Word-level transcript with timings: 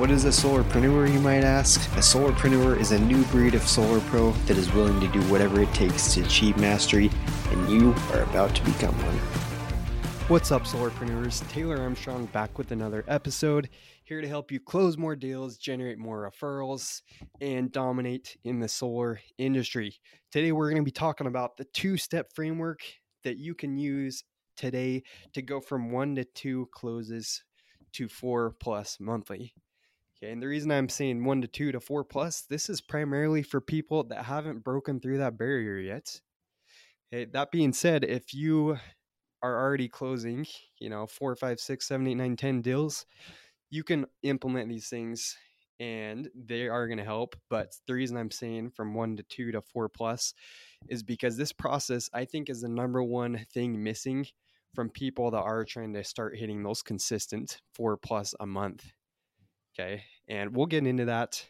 What 0.00 0.10
is 0.10 0.24
a 0.24 0.28
solarpreneur, 0.28 1.12
you 1.12 1.20
might 1.20 1.44
ask? 1.44 1.78
A 1.90 2.00
solarpreneur 2.00 2.80
is 2.80 2.90
a 2.90 2.98
new 2.98 3.22
breed 3.24 3.54
of 3.54 3.68
solar 3.68 4.00
pro 4.00 4.30
that 4.46 4.56
is 4.56 4.72
willing 4.72 4.98
to 4.98 5.08
do 5.08 5.20
whatever 5.30 5.60
it 5.60 5.74
takes 5.74 6.14
to 6.14 6.22
achieve 6.22 6.56
mastery, 6.56 7.10
and 7.50 7.68
you 7.68 7.94
are 8.14 8.22
about 8.22 8.54
to 8.56 8.64
become 8.64 8.94
one. 9.04 9.18
What's 10.28 10.52
up, 10.52 10.62
solarpreneurs? 10.62 11.46
Taylor 11.50 11.76
Armstrong 11.76 12.24
back 12.32 12.56
with 12.56 12.72
another 12.72 13.04
episode, 13.08 13.68
here 14.04 14.22
to 14.22 14.26
help 14.26 14.50
you 14.50 14.58
close 14.58 14.96
more 14.96 15.14
deals, 15.14 15.58
generate 15.58 15.98
more 15.98 16.32
referrals, 16.32 17.02
and 17.42 17.70
dominate 17.70 18.38
in 18.44 18.58
the 18.58 18.68
solar 18.68 19.20
industry. 19.36 19.94
Today, 20.32 20.52
we're 20.52 20.70
going 20.70 20.80
to 20.80 20.82
be 20.82 20.90
talking 20.90 21.26
about 21.26 21.58
the 21.58 21.66
two 21.74 21.98
step 21.98 22.32
framework 22.34 22.80
that 23.22 23.36
you 23.36 23.54
can 23.54 23.76
use 23.76 24.24
today 24.56 25.02
to 25.34 25.42
go 25.42 25.60
from 25.60 25.92
one 25.92 26.14
to 26.14 26.24
two 26.24 26.70
closes 26.72 27.44
to 27.92 28.08
four 28.08 28.54
plus 28.60 28.96
monthly. 28.98 29.52
Okay, 30.22 30.32
and 30.32 30.42
the 30.42 30.48
reason 30.48 30.70
I'm 30.70 30.90
saying 30.90 31.24
one 31.24 31.40
to 31.40 31.48
two 31.48 31.72
to 31.72 31.80
four 31.80 32.04
plus, 32.04 32.42
this 32.42 32.68
is 32.68 32.82
primarily 32.82 33.42
for 33.42 33.60
people 33.60 34.04
that 34.04 34.26
haven't 34.26 34.62
broken 34.62 35.00
through 35.00 35.18
that 35.18 35.38
barrier 35.38 35.78
yet. 35.78 36.20
Okay, 37.12 37.24
that 37.32 37.50
being 37.50 37.72
said, 37.72 38.04
if 38.04 38.34
you 38.34 38.76
are 39.42 39.58
already 39.58 39.88
closing, 39.88 40.46
you 40.78 40.90
know, 40.90 41.06
four, 41.06 41.34
five, 41.36 41.58
six, 41.58 41.88
seven, 41.88 42.06
eight, 42.06 42.16
nine, 42.16 42.36
ten 42.36 42.60
deals, 42.60 43.06
you 43.70 43.82
can 43.82 44.04
implement 44.22 44.68
these 44.68 44.88
things 44.88 45.36
and 45.78 46.28
they 46.34 46.68
are 46.68 46.86
going 46.86 46.98
to 46.98 47.04
help. 47.04 47.34
But 47.48 47.72
the 47.86 47.94
reason 47.94 48.18
I'm 48.18 48.30
saying 48.30 48.72
from 48.76 48.92
one 48.92 49.16
to 49.16 49.22
two 49.22 49.50
to 49.52 49.62
four 49.62 49.88
plus 49.88 50.34
is 50.88 51.02
because 51.02 51.38
this 51.38 51.52
process, 51.52 52.10
I 52.12 52.26
think, 52.26 52.50
is 52.50 52.60
the 52.60 52.68
number 52.68 53.02
one 53.02 53.46
thing 53.54 53.82
missing 53.82 54.26
from 54.74 54.90
people 54.90 55.30
that 55.30 55.40
are 55.40 55.64
trying 55.64 55.94
to 55.94 56.04
start 56.04 56.36
hitting 56.36 56.62
those 56.62 56.82
consistent 56.82 57.62
four 57.72 57.96
plus 57.96 58.34
a 58.38 58.46
month. 58.46 58.84
Okay. 59.72 60.04
And 60.28 60.54
we'll 60.54 60.66
get 60.66 60.86
into 60.86 61.06
that. 61.06 61.44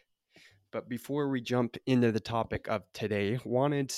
But 0.71 0.87
before 0.87 1.29
we 1.29 1.41
jump 1.41 1.77
into 1.85 2.11
the 2.11 2.19
topic 2.19 2.67
of 2.69 2.83
today, 2.93 3.39
wanted 3.43 3.93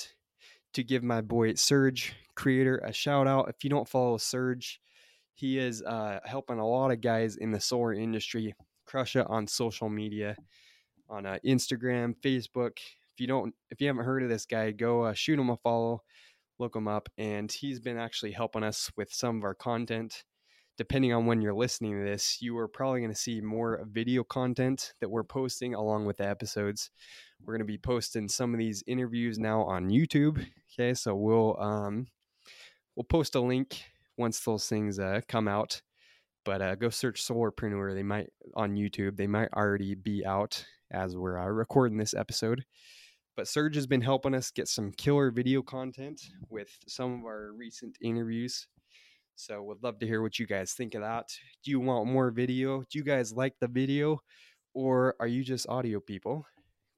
to 0.72 0.82
give 0.82 1.04
my 1.04 1.20
boy 1.20 1.54
Surge 1.54 2.14
Creator 2.34 2.78
a 2.78 2.92
shout 2.92 3.28
out. 3.28 3.48
If 3.48 3.62
you 3.62 3.70
don't 3.70 3.88
follow 3.88 4.18
Surge, 4.18 4.80
he 5.34 5.58
is 5.58 5.82
uh, 5.82 6.20
helping 6.24 6.58
a 6.58 6.66
lot 6.66 6.90
of 6.90 7.00
guys 7.00 7.36
in 7.36 7.52
the 7.52 7.60
solar 7.60 7.92
industry 7.92 8.54
crush 8.86 9.16
it 9.16 9.26
on 9.28 9.46
social 9.46 9.88
media, 9.88 10.36
on 11.08 11.26
uh, 11.26 11.38
Instagram, 11.44 12.14
Facebook. 12.22 12.78
If 13.12 13.20
you 13.20 13.26
don't, 13.26 13.54
if 13.70 13.80
you 13.80 13.86
haven't 13.86 14.04
heard 14.04 14.22
of 14.22 14.28
this 14.28 14.46
guy, 14.46 14.72
go 14.72 15.02
uh, 15.02 15.12
shoot 15.12 15.38
him 15.38 15.50
a 15.50 15.56
follow, 15.56 16.02
look 16.58 16.74
him 16.74 16.88
up, 16.88 17.08
and 17.16 17.50
he's 17.50 17.80
been 17.80 17.98
actually 17.98 18.32
helping 18.32 18.64
us 18.64 18.90
with 18.96 19.12
some 19.12 19.38
of 19.38 19.44
our 19.44 19.54
content 19.54 20.24
depending 20.76 21.12
on 21.12 21.26
when 21.26 21.40
you're 21.40 21.54
listening 21.54 21.98
to 21.98 22.04
this, 22.04 22.38
you 22.40 22.56
are 22.58 22.68
probably 22.68 23.00
going 23.00 23.12
to 23.12 23.18
see 23.18 23.40
more 23.40 23.86
video 23.90 24.24
content 24.24 24.94
that 25.00 25.08
we're 25.08 25.24
posting 25.24 25.74
along 25.74 26.06
with 26.06 26.16
the 26.16 26.28
episodes. 26.28 26.90
We're 27.40 27.54
going 27.54 27.66
to 27.66 27.72
be 27.72 27.78
posting 27.78 28.28
some 28.28 28.52
of 28.52 28.58
these 28.58 28.82
interviews 28.86 29.38
now 29.38 29.62
on 29.62 29.90
YouTube. 29.90 30.44
Okay, 30.72 30.94
so 30.94 31.14
we'll 31.14 31.56
um, 31.60 32.08
we'll 32.96 33.04
post 33.04 33.34
a 33.34 33.40
link 33.40 33.82
once 34.16 34.40
those 34.40 34.68
things 34.68 34.98
uh, 34.98 35.20
come 35.28 35.46
out. 35.46 35.82
But 36.44 36.60
uh, 36.60 36.74
go 36.74 36.90
search 36.90 37.22
Solarpreneur. 37.22 37.94
They 37.94 38.02
might 38.02 38.28
on 38.54 38.74
YouTube. 38.74 39.16
They 39.16 39.26
might 39.26 39.48
already 39.54 39.94
be 39.94 40.26
out 40.26 40.66
as 40.90 41.16
we're 41.16 41.38
uh, 41.38 41.46
recording 41.46 41.96
this 41.96 42.14
episode. 42.14 42.64
But 43.36 43.48
Surge 43.48 43.74
has 43.74 43.86
been 43.86 44.02
helping 44.02 44.34
us 44.34 44.50
get 44.50 44.68
some 44.68 44.92
killer 44.92 45.30
video 45.30 45.62
content 45.62 46.20
with 46.50 46.68
some 46.86 47.20
of 47.20 47.24
our 47.24 47.52
recent 47.52 47.96
interviews 48.00 48.68
so 49.36 49.62
would 49.62 49.82
love 49.82 49.98
to 49.98 50.06
hear 50.06 50.22
what 50.22 50.38
you 50.38 50.46
guys 50.46 50.72
think 50.72 50.94
of 50.94 51.02
that. 51.02 51.28
Do 51.64 51.70
you 51.70 51.80
want 51.80 52.08
more 52.08 52.30
video? 52.30 52.80
Do 52.80 52.98
you 52.98 53.04
guys 53.04 53.32
like 53.32 53.54
the 53.60 53.68
video 53.68 54.20
or 54.74 55.16
are 55.18 55.26
you 55.26 55.42
just 55.42 55.68
audio 55.68 56.00
people? 56.00 56.46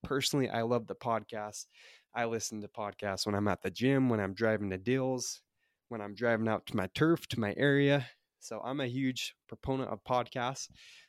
Personally, 0.03 0.49
I 0.49 0.63
love 0.63 0.87
the 0.87 0.95
podcast. 0.95 1.67
I 2.15 2.27
listen 2.27 2.61
to 2.63 2.69
podcasts 2.69 3.27
when 3.27 3.35
I'm 3.35 3.49
at 3.49 3.63
the 3.63 3.71
gym, 3.71 4.09
when 4.09 4.21
I'm 4.21 4.35
driving 4.35 4.71
to 4.71 4.79
deals, 4.79 5.41
when 5.89 6.01
I'm 6.01 6.15
driving 6.15 6.49
out 6.49 6.67
to 6.67 6.77
my 6.77 6.89
turf, 6.95 7.27
to 7.29 7.41
my 7.41 7.55
area. 7.57 8.07
So 8.39 8.61
I'm 8.65 8.81
a 8.81 8.87
huge 8.87 9.35
proponent 9.49 9.91
of 9.91 10.05
podcasts, 10.05 10.69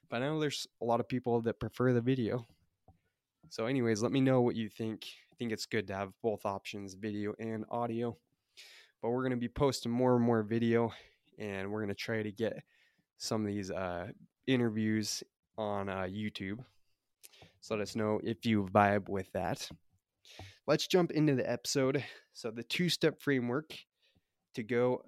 but 0.10 0.22
I 0.22 0.26
know 0.26 0.40
there's 0.40 0.66
a 0.82 0.86
lot 0.86 1.00
of 1.00 1.08
people 1.08 1.42
that 1.42 1.60
prefer 1.60 1.94
the 1.94 2.02
video. 2.02 2.46
So, 3.50 3.66
anyways, 3.66 4.02
let 4.02 4.12
me 4.12 4.20
know 4.20 4.42
what 4.42 4.56
you 4.56 4.70
think. 4.70 5.06
I 5.32 5.36
think 5.38 5.52
it's 5.52 5.66
good 5.66 5.88
to 5.88 5.96
have 5.96 6.12
both 6.22 6.46
options, 6.46 6.96
video 6.96 7.34
and 7.40 7.64
audio. 7.70 8.18
But 9.02 9.12
we're 9.12 9.22
going 9.22 9.32
to 9.32 9.38
be 9.38 9.48
posting 9.48 9.92
more 9.92 10.16
and 10.16 10.26
more 10.26 10.42
video 10.42 10.92
and 11.38 11.72
we're 11.72 11.80
going 11.80 11.90
to 11.90 11.96
try 11.96 12.24
to 12.24 12.32
get 12.32 12.62
some 13.18 13.42
of 13.42 13.48
these 13.48 13.72
uh, 13.72 14.08
interviews 14.46 15.24
on 15.58 15.90
uh, 15.90 16.08
YouTube. 16.10 16.60
So 17.62 17.76
let 17.76 17.82
us 17.82 17.96
know 17.96 18.20
if 18.24 18.46
you 18.46 18.68
vibe 18.72 19.10
with 19.10 19.32
that. 19.34 19.70
Let's 20.68 20.88
jump 20.88 21.12
into 21.12 21.36
the 21.36 21.50
episode. 21.50 22.04
So, 22.34 22.52
the 22.52 22.64
two 22.64 22.90
step 22.90 23.22
framework 23.22 23.74
to 24.56 24.64
go 24.64 25.02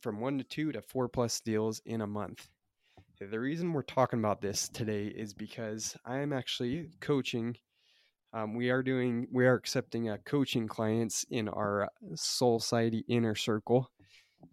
from 0.00 0.20
one 0.20 0.38
to 0.38 0.44
two 0.44 0.72
to 0.72 0.80
four 0.82 1.08
plus 1.08 1.40
deals 1.40 1.82
in 1.84 2.00
a 2.00 2.06
month. 2.06 2.48
The 3.20 3.38
reason 3.38 3.72
we're 3.72 3.82
talking 3.82 4.18
about 4.18 4.40
this 4.40 4.68
today 4.68 5.06
is 5.06 5.34
because 5.34 5.96
I 6.06 6.18
am 6.18 6.32
actually 6.32 6.90
coaching. 7.00 7.56
Um, 8.32 8.54
we 8.54 8.70
are 8.70 8.82
doing, 8.82 9.26
we 9.30 9.46
are 9.46 9.54
accepting 9.54 10.08
uh, 10.08 10.18
coaching 10.24 10.68
clients 10.68 11.26
in 11.30 11.48
our 11.48 11.90
Solciety 12.14 13.02
inner 13.08 13.34
circle. 13.34 13.90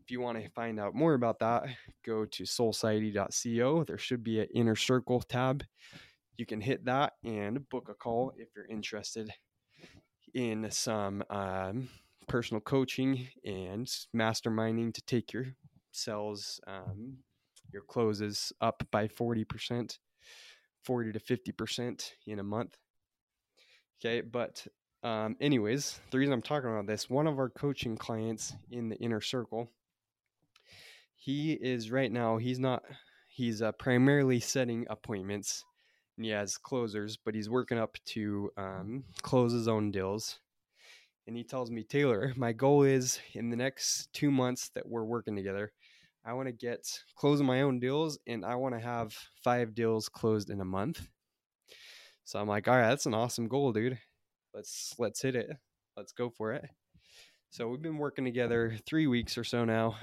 If 0.04 0.12
you 0.12 0.22
want 0.22 0.42
to 0.42 0.50
find 0.52 0.80
out 0.80 0.96
more 0.96 1.14
about 1.14 1.40
that, 1.40 1.66
go 2.06 2.26
to 2.26 2.44
solciety.co. 2.44 3.84
There 3.84 3.98
should 3.98 4.24
be 4.24 4.40
an 4.40 4.48
inner 4.54 4.76
circle 4.76 5.22
tab. 5.22 5.64
You 6.38 6.46
can 6.46 6.62
hit 6.62 6.86
that 6.86 7.14
and 7.24 7.68
book 7.70 7.90
a 7.90 7.94
call 7.94 8.34
if 8.38 8.50
you're 8.56 8.68
interested 8.68 9.32
in 10.34 10.70
some 10.72 11.24
um, 11.30 11.90
personal 12.28 12.62
coaching 12.62 13.28
and 13.44 13.88
masterminding 14.16 14.94
to 14.94 15.02
take 15.02 15.34
your 15.34 15.46
sales, 15.92 16.60
um, 16.68 17.18
your 17.72 17.82
closes 17.82 18.54
up 18.62 18.84
by 18.92 19.08
40%, 19.08 19.98
40 20.84 21.12
to 21.12 21.20
50% 21.20 22.12
in 22.28 22.40
a 22.40 22.44
month. 22.44 22.78
Okay, 24.00 24.22
but 24.22 24.66
um, 25.04 25.36
anyways, 25.42 26.00
the 26.12 26.20
reason 26.20 26.34
I'm 26.34 26.42
talking 26.42 26.70
about 26.70 26.88
this, 26.88 27.10
one 27.10 27.28
of 27.28 27.40
our 27.40 27.50
coaching 27.50 27.98
clients 27.98 28.54
in 28.70 28.90
the 28.90 28.98
inner 28.98 29.22
circle 29.22 29.70
he 31.18 31.54
is 31.54 31.92
right 31.92 32.12
now 32.12 32.38
he's 32.38 32.60
not 32.60 32.84
he's 33.28 33.62
uh, 33.62 33.72
primarily 33.74 34.40
setting 34.40 34.86
appointments. 34.90 35.64
And 36.16 36.26
he 36.26 36.32
has 36.32 36.58
closers 36.58 37.18
but 37.18 37.36
he's 37.36 37.50
working 37.50 37.78
up 37.78 37.98
to 38.08 38.50
um, 38.58 39.04
close 39.22 39.52
his 39.52 39.68
own 39.68 39.92
deals. 39.92 40.40
And 41.28 41.36
he 41.36 41.44
tells 41.44 41.70
me 41.70 41.84
taylor 41.84 42.34
my 42.38 42.54
goal 42.54 42.84
is 42.84 43.20
in 43.34 43.50
the 43.50 43.58
next 43.58 44.14
two 44.14 44.32
months 44.32 44.70
that 44.76 44.88
we're 44.88 45.04
working 45.04 45.36
together 45.36 45.74
i 46.26 46.34
want 46.34 46.48
to 46.48 46.54
get 46.54 46.88
closing 47.16 47.46
my 47.46 47.62
own 47.62 47.80
deals 47.80 48.18
and 48.28 48.46
i 48.46 48.56
want 48.56 48.74
to 48.74 48.80
have 48.80 49.14
five 49.44 49.76
deals 49.76 50.08
closed 50.08 50.50
in 50.50 50.62
a 50.62 50.66
month. 50.66 51.08
So 52.24 52.40
i'm 52.40 52.48
like 52.48 52.68
all 52.68 52.78
right 52.78 52.90
that's 52.90 53.06
an 53.06 53.14
awesome 53.14 53.48
goal 53.48 53.74
dude. 53.74 53.98
Let's 54.54 54.96
let's 54.98 55.22
hit 55.22 55.36
it. 55.36 55.50
Let's 55.96 56.14
go 56.14 56.30
for 56.30 56.54
it. 56.54 56.66
So 57.50 57.68
we've 57.68 57.82
been 57.82 57.98
working 57.98 58.26
together 58.26 58.76
three 58.86 59.08
weeks 59.08 59.38
or 59.38 59.44
so 59.44 59.66
now 59.66 59.96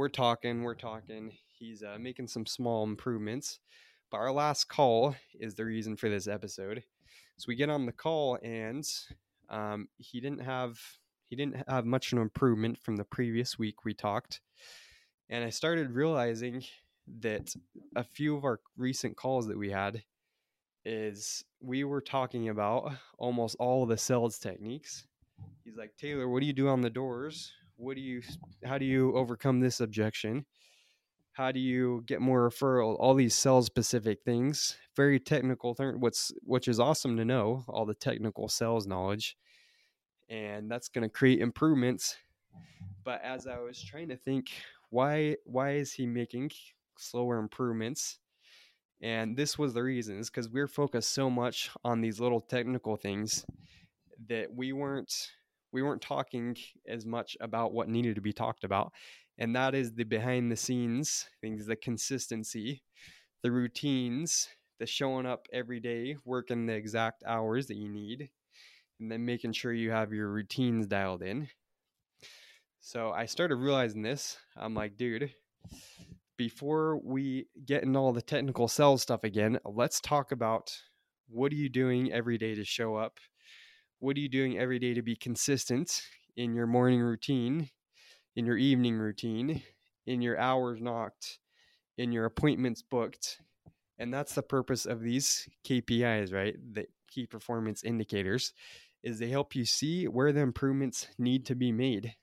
we're 0.00 0.08
talking, 0.08 0.62
we're 0.62 0.74
talking. 0.74 1.30
He's 1.58 1.82
uh, 1.82 1.98
making 2.00 2.28
some 2.28 2.46
small 2.46 2.84
improvements. 2.84 3.60
But 4.10 4.16
our 4.16 4.32
last 4.32 4.64
call 4.64 5.14
is 5.38 5.54
the 5.54 5.66
reason 5.66 5.94
for 5.94 6.08
this 6.08 6.26
episode. 6.26 6.82
So 7.36 7.44
we 7.48 7.54
get 7.54 7.68
on 7.68 7.84
the 7.84 7.92
call, 7.92 8.38
and 8.42 8.82
um, 9.50 9.88
he 9.98 10.22
didn't 10.22 10.40
have 10.40 10.80
he 11.28 11.36
didn't 11.36 11.68
have 11.68 11.84
much 11.84 12.12
of 12.12 12.16
an 12.16 12.22
improvement 12.22 12.78
from 12.78 12.96
the 12.96 13.04
previous 13.04 13.58
week 13.58 13.84
we 13.84 13.92
talked. 13.92 14.40
And 15.28 15.44
I 15.44 15.50
started 15.50 15.90
realizing 15.90 16.64
that 17.20 17.54
a 17.94 18.02
few 18.02 18.34
of 18.34 18.44
our 18.44 18.60
recent 18.78 19.18
calls 19.18 19.48
that 19.48 19.58
we 19.58 19.70
had 19.70 20.02
is 20.86 21.44
we 21.60 21.84
were 21.84 22.00
talking 22.00 22.48
about 22.48 22.94
almost 23.18 23.54
all 23.60 23.82
of 23.82 23.90
the 23.90 23.98
sales 23.98 24.38
techniques. 24.38 25.06
He's 25.62 25.76
like, 25.76 25.92
Taylor, 25.98 26.26
what 26.26 26.40
do 26.40 26.46
you 26.46 26.54
do 26.54 26.68
on 26.68 26.80
the 26.80 26.88
doors? 26.88 27.52
What 27.80 27.96
do 27.96 28.02
you 28.02 28.22
how 28.64 28.78
do 28.78 28.84
you 28.84 29.14
overcome 29.16 29.60
this 29.60 29.80
objection 29.80 30.44
How 31.32 31.52
do 31.52 31.60
you 31.60 32.02
get 32.06 32.20
more 32.20 32.48
referral? 32.50 32.96
All 32.98 33.14
these 33.14 33.34
sales 33.34 33.66
specific 33.66 34.22
things, 34.24 34.76
very 34.96 35.18
technical. 35.20 35.74
What's 35.78 36.32
which 36.42 36.68
is 36.68 36.80
awesome 36.80 37.16
to 37.16 37.24
know 37.24 37.64
all 37.68 37.86
the 37.86 37.94
technical 37.94 38.48
sales 38.48 38.86
knowledge, 38.86 39.36
and 40.28 40.70
that's 40.70 40.88
going 40.88 41.02
to 41.04 41.08
create 41.08 41.40
improvements. 41.40 42.16
But 43.04 43.22
as 43.22 43.46
I 43.46 43.58
was 43.58 43.82
trying 43.82 44.08
to 44.08 44.16
think, 44.16 44.50
why 44.90 45.36
why 45.44 45.72
is 45.72 45.92
he 45.92 46.06
making 46.06 46.50
slower 46.98 47.38
improvements? 47.38 48.18
And 49.02 49.36
this 49.36 49.58
was 49.58 49.74
the 49.74 49.82
reason 49.82 50.18
is 50.18 50.30
because 50.30 50.48
we're 50.48 50.68
focused 50.68 51.12
so 51.12 51.30
much 51.30 51.70
on 51.84 52.00
these 52.02 52.20
little 52.20 52.40
technical 52.40 52.96
things 52.96 53.46
that 54.28 54.52
we 54.54 54.72
weren't 54.72 55.30
we 55.72 55.82
weren't 55.82 56.02
talking 56.02 56.56
as 56.88 57.06
much 57.06 57.36
about 57.40 57.72
what 57.72 57.88
needed 57.88 58.16
to 58.16 58.20
be 58.20 58.32
talked 58.32 58.64
about. 58.64 58.92
And 59.38 59.56
that 59.56 59.74
is 59.74 59.92
the 59.92 60.04
behind 60.04 60.50
the 60.50 60.56
scenes 60.56 61.26
things, 61.40 61.66
the 61.66 61.76
consistency, 61.76 62.82
the 63.42 63.50
routines, 63.50 64.48
the 64.78 64.86
showing 64.86 65.26
up 65.26 65.46
every 65.52 65.80
day, 65.80 66.16
working 66.24 66.66
the 66.66 66.74
exact 66.74 67.22
hours 67.26 67.66
that 67.66 67.76
you 67.76 67.88
need, 67.88 68.30
and 68.98 69.10
then 69.10 69.24
making 69.24 69.52
sure 69.52 69.72
you 69.72 69.90
have 69.90 70.12
your 70.12 70.28
routines 70.28 70.86
dialed 70.86 71.22
in. 71.22 71.48
So 72.80 73.10
I 73.10 73.26
started 73.26 73.56
realizing 73.56 74.02
this. 74.02 74.38
I'm 74.56 74.74
like, 74.74 74.96
dude, 74.96 75.30
before 76.36 76.98
we 77.04 77.46
get 77.66 77.82
into 77.82 77.98
all 77.98 78.12
the 78.12 78.22
technical 78.22 78.68
sales 78.68 79.02
stuff 79.02 79.24
again, 79.24 79.58
let's 79.64 80.00
talk 80.00 80.32
about 80.32 80.74
what 81.28 81.52
are 81.52 81.56
you 81.56 81.68
doing 81.68 82.10
every 82.10 82.38
day 82.38 82.54
to 82.54 82.64
show 82.64 82.96
up? 82.96 83.20
What 84.00 84.16
are 84.16 84.20
you 84.20 84.30
doing 84.30 84.56
every 84.56 84.78
day 84.78 84.94
to 84.94 85.02
be 85.02 85.14
consistent 85.14 86.02
in 86.34 86.54
your 86.54 86.66
morning 86.66 87.02
routine, 87.02 87.68
in 88.34 88.46
your 88.46 88.56
evening 88.56 88.96
routine, 88.96 89.62
in 90.06 90.22
your 90.22 90.38
hours 90.38 90.80
knocked, 90.80 91.38
in 91.98 92.10
your 92.10 92.24
appointments 92.24 92.80
booked? 92.80 93.42
And 93.98 94.12
that's 94.12 94.34
the 94.34 94.42
purpose 94.42 94.86
of 94.86 95.02
these 95.02 95.46
KPIs, 95.68 96.32
right? 96.32 96.56
The 96.72 96.86
key 97.08 97.26
performance 97.26 97.84
indicators 97.84 98.54
is 99.02 99.18
they 99.18 99.28
help 99.28 99.54
you 99.54 99.66
see 99.66 100.08
where 100.08 100.32
the 100.32 100.40
improvements 100.40 101.08
need 101.18 101.44
to 101.44 101.54
be 101.54 101.70
made. 101.70 102.14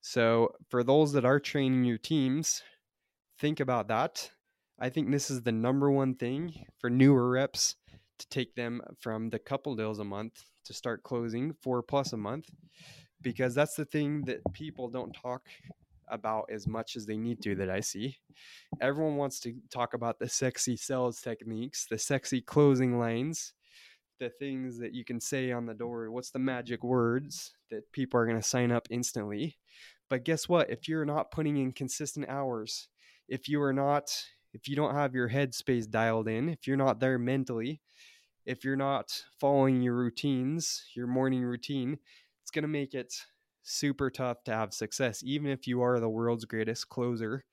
So, 0.00 0.54
for 0.70 0.82
those 0.82 1.12
that 1.12 1.24
are 1.24 1.38
training 1.38 1.84
your 1.84 1.98
teams, 1.98 2.64
think 3.38 3.60
about 3.60 3.86
that. 3.88 4.32
I 4.76 4.88
think 4.90 5.08
this 5.08 5.30
is 5.30 5.42
the 5.42 5.52
number 5.52 5.88
one 5.88 6.16
thing 6.16 6.66
for 6.80 6.90
newer 6.90 7.30
reps 7.30 7.76
to 8.18 8.28
take 8.28 8.54
them 8.54 8.80
from 9.00 9.30
the 9.30 9.38
couple 9.38 9.74
deals 9.74 9.98
a 9.98 10.04
month 10.04 10.42
to 10.64 10.74
start 10.74 11.02
closing 11.02 11.52
four 11.62 11.82
plus 11.82 12.12
a 12.12 12.16
month 12.16 12.48
because 13.22 13.54
that's 13.54 13.74
the 13.74 13.84
thing 13.84 14.22
that 14.22 14.40
people 14.52 14.88
don't 14.88 15.12
talk 15.12 15.42
about 16.10 16.48
as 16.50 16.66
much 16.66 16.96
as 16.96 17.06
they 17.06 17.16
need 17.16 17.42
to 17.42 17.54
that 17.56 17.70
I 17.70 17.80
see. 17.80 18.16
Everyone 18.80 19.16
wants 19.16 19.40
to 19.40 19.54
talk 19.70 19.94
about 19.94 20.18
the 20.18 20.28
sexy 20.28 20.76
sales 20.76 21.20
techniques, 21.20 21.86
the 21.90 21.98
sexy 21.98 22.40
closing 22.40 22.98
lines, 22.98 23.52
the 24.18 24.30
things 24.30 24.78
that 24.78 24.94
you 24.94 25.04
can 25.04 25.20
say 25.20 25.52
on 25.52 25.66
the 25.66 25.74
door. 25.74 26.10
What's 26.10 26.30
the 26.30 26.38
magic 26.38 26.82
words 26.82 27.52
that 27.70 27.90
people 27.92 28.18
are 28.20 28.26
going 28.26 28.40
to 28.40 28.46
sign 28.46 28.72
up 28.72 28.88
instantly? 28.90 29.56
But 30.10 30.24
guess 30.24 30.48
what? 30.48 30.70
If 30.70 30.88
you're 30.88 31.04
not 31.04 31.30
putting 31.30 31.58
in 31.58 31.72
consistent 31.72 32.28
hours, 32.28 32.88
if 33.28 33.48
you 33.48 33.60
are 33.62 33.74
not 33.74 34.10
if 34.52 34.68
you 34.68 34.76
don't 34.76 34.94
have 34.94 35.14
your 35.14 35.28
headspace 35.28 35.88
dialed 35.88 36.28
in, 36.28 36.48
if 36.48 36.66
you're 36.66 36.76
not 36.76 37.00
there 37.00 37.18
mentally, 37.18 37.80
if 38.46 38.64
you're 38.64 38.76
not 38.76 39.22
following 39.38 39.82
your 39.82 39.94
routines, 39.94 40.84
your 40.94 41.06
morning 41.06 41.42
routine, 41.42 41.98
it's 42.42 42.50
going 42.50 42.62
to 42.62 42.68
make 42.68 42.94
it 42.94 43.14
super 43.62 44.10
tough 44.10 44.42
to 44.44 44.52
have 44.52 44.72
success 44.72 45.22
even 45.22 45.50
if 45.50 45.66
you 45.66 45.82
are 45.82 46.00
the 46.00 46.08
world's 46.08 46.46
greatest 46.46 46.88
closer. 46.88 47.44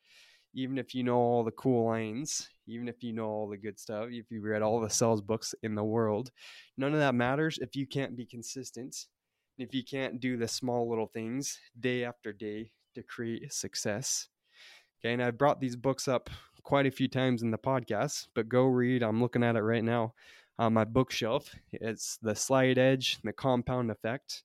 Even 0.54 0.78
if 0.78 0.96
you 0.96 1.04
know 1.04 1.18
all 1.18 1.44
the 1.44 1.52
cool 1.52 1.86
lines, 1.86 2.50
even 2.66 2.88
if 2.88 3.04
you 3.04 3.12
know 3.12 3.26
all 3.26 3.50
the 3.50 3.58
good 3.58 3.78
stuff, 3.78 4.08
if 4.10 4.32
you 4.32 4.42
read 4.42 4.62
all 4.62 4.80
the 4.80 4.90
sales 4.90 5.22
books 5.22 5.54
in 5.64 5.76
the 5.76 5.84
world, 5.84 6.32
none 6.78 6.94
of 6.94 7.00
that 7.00 7.14
matters 7.14 7.60
if 7.62 7.76
you 7.76 7.86
can't 7.86 8.16
be 8.16 8.26
consistent. 8.26 9.08
If 9.58 9.74
you 9.74 9.84
can't 9.84 10.22
do 10.22 10.38
the 10.38 10.48
small 10.48 10.90
little 10.90 11.08
things 11.08 11.60
day 11.78 12.06
after 12.06 12.32
day 12.32 12.72
to 12.96 13.04
create 13.04 13.52
success. 13.52 14.30
Okay, 15.00 15.12
and 15.12 15.22
I've 15.22 15.38
brought 15.38 15.60
these 15.60 15.76
books 15.76 16.08
up 16.08 16.30
quite 16.66 16.88
a 16.88 16.92
few 16.92 17.08
times 17.08 17.44
in 17.44 17.52
the 17.52 17.58
podcast, 17.60 18.28
but 18.34 18.50
go 18.50 18.64
read. 18.64 19.04
I'm 19.04 19.22
looking 19.22 19.44
at 19.44 19.56
it 19.56 19.62
right 19.62 19.84
now 19.84 20.16
on 20.58 20.74
my 20.74 20.84
bookshelf. 20.84 21.54
It's 21.72 22.18
The 22.24 22.34
Slight 22.34 22.80
Edge 22.80 23.20
The 23.24 23.32
Compound 23.32 23.92
Effect. 23.92 24.44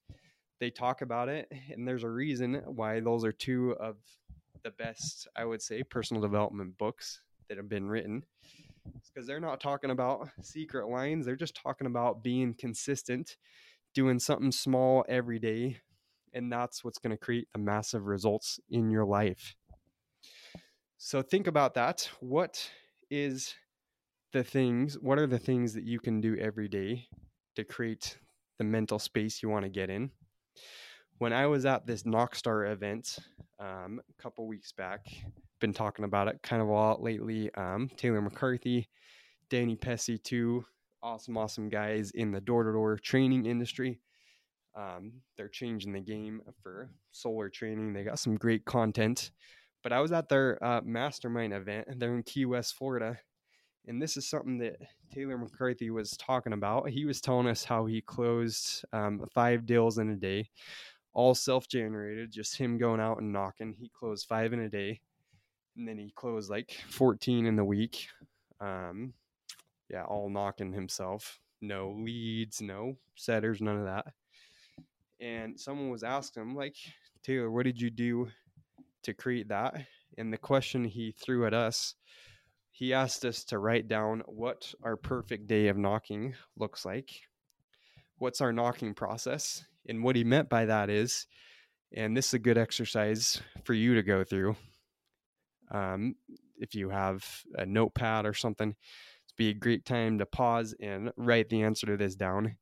They 0.61 0.71
talk 0.71 1.01
about 1.01 1.31
it, 1.31 1.51
and 1.73 1.89
there's 1.89 2.05
a 2.05 2.11
reason 2.11 2.63
why 2.67 3.01
those 3.01 3.25
are 3.25 3.33
two 3.33 3.75
of 3.81 3.97
the 4.63 4.71
best, 4.73 5.29
I 5.35 5.47
would 5.47 5.63
say, 5.63 5.83
personal 5.83 6.21
development 6.21 6.77
books 6.77 7.23
that 7.49 7.57
have 7.57 7.71
been 7.71 7.89
written. 7.89 8.27
because 9.09 9.27
they're 9.27 9.41
not 9.41 9.59
talking 9.59 9.91
about 9.91 10.29
secret 10.43 10.89
lines, 10.89 11.25
they're 11.25 11.37
just 11.37 11.57
talking 11.57 11.87
about 11.87 12.23
being 12.23 12.53
consistent, 12.53 13.39
doing 13.95 14.19
something 14.19 14.53
small 14.53 15.07
every 15.09 15.39
day, 15.39 15.79
and 16.35 16.53
that's 16.53 16.85
what's 16.85 16.99
going 16.99 17.17
to 17.17 17.25
create 17.25 17.49
the 17.55 17.59
massive 17.59 18.05
results 18.05 18.61
in 18.69 18.91
your 18.91 19.07
life. 19.07 19.57
So 21.03 21.23
think 21.23 21.47
about 21.47 21.73
that. 21.75 22.11
What 22.21 22.71
is 23.11 23.55
the 24.35 24.45
things, 24.45 24.99
what 25.01 25.19
are 25.19 25.27
the 25.27 25.39
things 25.39 25.73
that 25.73 25.85
you 25.85 25.99
can 25.99 26.21
do 26.21 26.37
every 26.37 26.69
day 26.69 27.07
to 27.57 27.65
create 27.65 28.19
the 28.59 28.65
mental 28.65 28.99
space 28.99 29.43
you 29.43 29.49
want 29.49 29.65
to 29.65 29.71
get 29.71 29.89
in? 29.89 30.11
When 31.17 31.33
I 31.33 31.47
was 31.47 31.65
at 31.65 31.87
this 31.87 32.03
Knockstar 32.03 32.71
event 32.71 33.17
um, 33.59 34.03
a 34.11 34.23
couple 34.23 34.47
weeks 34.47 34.73
back, 34.73 35.07
been 35.59 35.73
talking 35.73 36.05
about 36.05 36.29
it 36.29 36.39
kind 36.43 36.61
of 36.61 36.69
a 36.69 36.73
lot 36.73 37.03
lately. 37.03 37.51
Um, 37.55 37.91
Taylor 37.97 38.21
McCarthy, 38.21 38.91
Danny 39.49 39.77
Pessy, 39.77 40.23
two 40.23 40.67
awesome, 41.03 41.39
awesome 41.39 41.71
guys 41.71 42.11
in 42.11 42.31
the 42.31 42.43
door 42.43 42.65
to 42.65 42.73
door 42.73 42.99
training 42.99 43.47
industry. 43.47 44.01
Um, 44.77 45.13
they're 45.39 45.49
changing 45.49 45.95
the 45.95 46.01
game 46.01 46.43
for 46.63 46.91
solar 47.11 47.49
training. 47.49 47.95
They 47.95 48.05
got 48.05 48.19
some 48.19 48.37
great 48.37 48.67
content. 48.67 49.31
But 49.83 49.93
I 49.93 50.01
was 50.01 50.13
at 50.13 50.29
their 50.29 50.63
uh, 50.63 50.81
mastermind 50.85 51.53
event, 51.53 51.89
they're 51.99 52.15
in 52.15 52.23
Key 52.23 52.47
West, 52.47 52.75
Florida. 52.75 53.19
And 53.87 54.01
this 54.01 54.17
is 54.17 54.29
something 54.29 54.59
that 54.59 54.77
Taylor 55.13 55.39
McCarthy 55.39 55.91
was 55.91 56.11
talking 56.13 56.53
about. 56.53 56.91
He 56.91 57.07
was 57.07 57.21
telling 57.21 57.49
us 57.49 57.65
how 57.65 57.87
he 57.87 58.03
closed 58.03 58.85
um, 58.93 59.27
five 59.35 59.65
deals 59.65 59.99
in 59.99 60.11
a 60.11 60.17
day, 60.17 60.51
all 61.15 61.35
self 61.35 61.67
generated, 61.67 62.31
just 62.31 62.57
him 62.57 62.77
going 62.77 63.01
out 63.01 63.21
and 63.21 63.33
knocking. 63.33 63.75
He 63.79 63.89
closed 63.89 64.27
five 64.29 64.53
in 64.53 64.61
a 64.61 64.69
day. 64.69 65.01
And 65.77 65.89
then 65.89 65.99
he 65.99 66.13
closed 66.15 66.51
like 66.51 66.77
14 66.91 67.47
in 67.47 67.57
the 67.57 67.65
week. 67.65 68.09
Um, 68.61 69.15
yeah, 69.89 70.05
all 70.05 70.29
knocking 70.29 70.73
himself. 70.73 71.41
No 71.63 71.95
leads, 71.99 72.61
no 72.61 72.97
setters, 73.17 73.61
none 73.61 73.79
of 73.79 73.85
that. 73.85 74.07
And 75.21 75.59
someone 75.59 75.91
was 75.91 76.03
asking 76.03 76.43
him, 76.43 76.55
like, 76.55 76.77
Taylor, 77.23 77.51
what 77.51 77.65
did 77.65 77.81
you 77.81 77.91
do 77.91 78.29
to 79.05 79.15
create 79.15 79.49
that. 79.49 79.75
And 80.19 80.33
the 80.33 80.39
question 80.39 80.85
he 80.85 81.13
threw 81.13 81.47
at 81.47 81.55
us, 81.55 81.95
he 82.71 82.93
asked 82.93 83.25
us 83.25 83.45
to 83.45 83.59
write 83.59 83.89
down 83.89 84.23
what 84.27 84.75
our 84.83 84.97
perfect 84.97 85.47
day 85.47 85.69
of 85.69 85.77
knocking 85.77 86.35
looks 86.57 86.85
like. 86.85 87.11
What's 88.19 88.41
our 88.41 88.53
knocking 88.53 88.95
process? 88.95 89.65
And 89.89 90.03
what 90.03 90.17
he 90.17 90.25
meant 90.25 90.49
by 90.49 90.67
that 90.67 90.91
is, 90.91 91.27
and 91.93 92.17
this 92.17 92.29
is 92.29 92.35
a 92.35 92.39
good 92.39 92.59
exercise 92.59 93.41
for 93.65 93.75
you 93.75 93.95
to 93.95 94.03
go 94.03 94.25
through. 94.25 94.57
Um, 95.71 96.15
if 96.59 96.75
you 96.75 96.91
have 96.91 97.25
a 97.55 97.65
notepad 97.65 98.27
or 98.27 98.35
something, 98.35 98.69
it'd 98.69 99.37
be 99.37 99.49
a 99.49 99.55
great 99.55 99.85
time 99.85 100.19
to 100.19 100.27
pause 100.27 100.75
and 100.81 101.13
write 101.17 101.49
the 101.49 101.63
answer 101.63 101.87
to 101.87 101.97
this 101.97 102.15
down. 102.15 102.57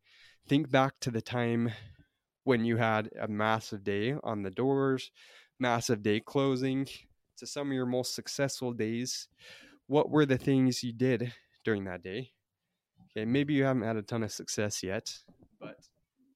Think 0.48 0.70
back 0.70 0.94
to 1.00 1.10
the 1.10 1.20
time 1.20 1.72
when 2.44 2.64
you 2.64 2.76
had 2.76 3.10
a 3.20 3.28
massive 3.28 3.84
day 3.84 4.14
on 4.22 4.42
the 4.42 4.50
doors, 4.50 5.10
massive 5.58 6.02
day 6.02 6.20
closing 6.20 6.86
to 7.36 7.46
some 7.46 7.68
of 7.68 7.72
your 7.72 7.86
most 7.86 8.14
successful 8.14 8.72
days. 8.72 9.28
What 9.86 10.10
were 10.10 10.26
the 10.26 10.38
things 10.38 10.82
you 10.82 10.92
did 10.92 11.32
during 11.64 11.84
that 11.84 12.02
day? 12.02 12.32
Okay, 13.10 13.24
maybe 13.24 13.54
you 13.54 13.64
haven't 13.64 13.82
had 13.82 13.96
a 13.96 14.02
ton 14.02 14.22
of 14.22 14.32
success 14.32 14.82
yet, 14.82 15.12
but 15.60 15.76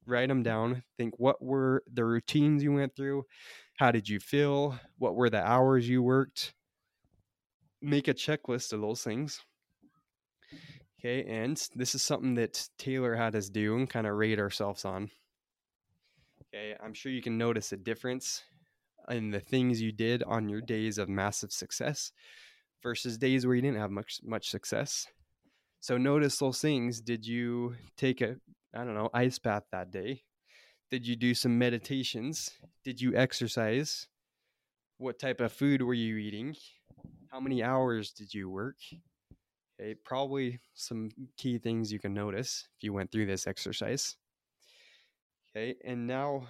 write 0.07 0.29
them 0.29 0.43
down. 0.43 0.83
Think 0.97 1.14
what 1.19 1.43
were 1.43 1.83
the 1.93 2.05
routines 2.05 2.62
you 2.62 2.73
went 2.73 2.97
through? 2.97 3.25
How 3.76 3.91
did 3.91 4.09
you 4.09 4.21
feel? 4.21 4.79
What 4.99 5.14
were 5.14 5.31
the 5.31 5.45
hours 5.45 5.88
you 5.88 6.02
worked? 6.02 6.55
Make 7.81 8.09
a 8.09 8.14
checklist 8.14 8.73
of 8.73 8.81
those 8.81 9.02
things. 9.02 9.41
Okay, 10.99 11.25
and 11.25 11.61
this 11.75 11.95
is 11.95 12.02
something 12.02 12.35
that 12.35 12.69
Taylor 12.79 13.17
had 13.17 13.35
us 13.35 13.49
do 13.49 13.76
and 13.76 13.91
kind 13.91 14.07
of 14.07 14.14
rate 14.14 14.38
ourselves 14.38 14.85
on. 14.85 15.11
Okay, 16.55 16.76
I'm 16.83 16.95
sure 16.95 17.11
you 17.11 17.23
can 17.23 17.37
notice 17.37 17.73
a 17.73 17.76
difference 17.76 18.45
and 19.09 19.32
the 19.32 19.40
things 19.40 19.80
you 19.80 19.92
did 19.92 20.23
on 20.23 20.49
your 20.49 20.61
days 20.61 20.99
of 20.99 21.09
massive 21.09 21.52
success 21.52 22.12
versus 22.82 23.18
days 23.18 23.47
where 23.47 23.54
you 23.54 23.62
didn't 23.62 23.80
have 23.80 23.90
much 23.90 24.21
much 24.25 24.50
success. 24.50 25.06
So 25.80 25.99
notice 25.99 26.38
those 26.38 26.61
things. 26.61 27.00
Did 27.00 27.26
you 27.26 27.75
take 27.97 28.21
a 28.21 28.37
I 28.75 28.85
don't 28.85 28.94
know, 28.94 29.11
ice 29.12 29.38
bath 29.38 29.64
that 29.73 29.90
day? 29.90 30.23
Did 30.90 31.06
you 31.06 31.16
do 31.16 31.35
some 31.35 31.59
meditations? 31.59 32.50
Did 32.85 33.00
you 33.00 33.14
exercise? 33.14 34.09
What 34.99 35.18
type 35.18 35.40
of 35.40 35.52
food 35.52 35.82
were 35.82 35.94
you 35.94 36.16
eating? 36.16 36.54
How 37.30 37.40
many 37.40 37.62
hours 37.62 38.12
did 38.12 38.32
you 38.32 38.49
work? 38.50 38.76
Okay, 39.80 39.94
probably 40.04 40.61
some 40.75 41.11
key 41.37 41.59
things 41.59 41.92
you 41.92 41.99
can 41.99 42.14
notice 42.14 42.68
if 42.76 42.85
you 42.85 42.92
went 42.92 43.11
through 43.11 43.26
this 43.26 43.47
exercise. 43.47 44.16
Okay, 45.50 45.76
and 45.85 46.06
now 46.06 46.49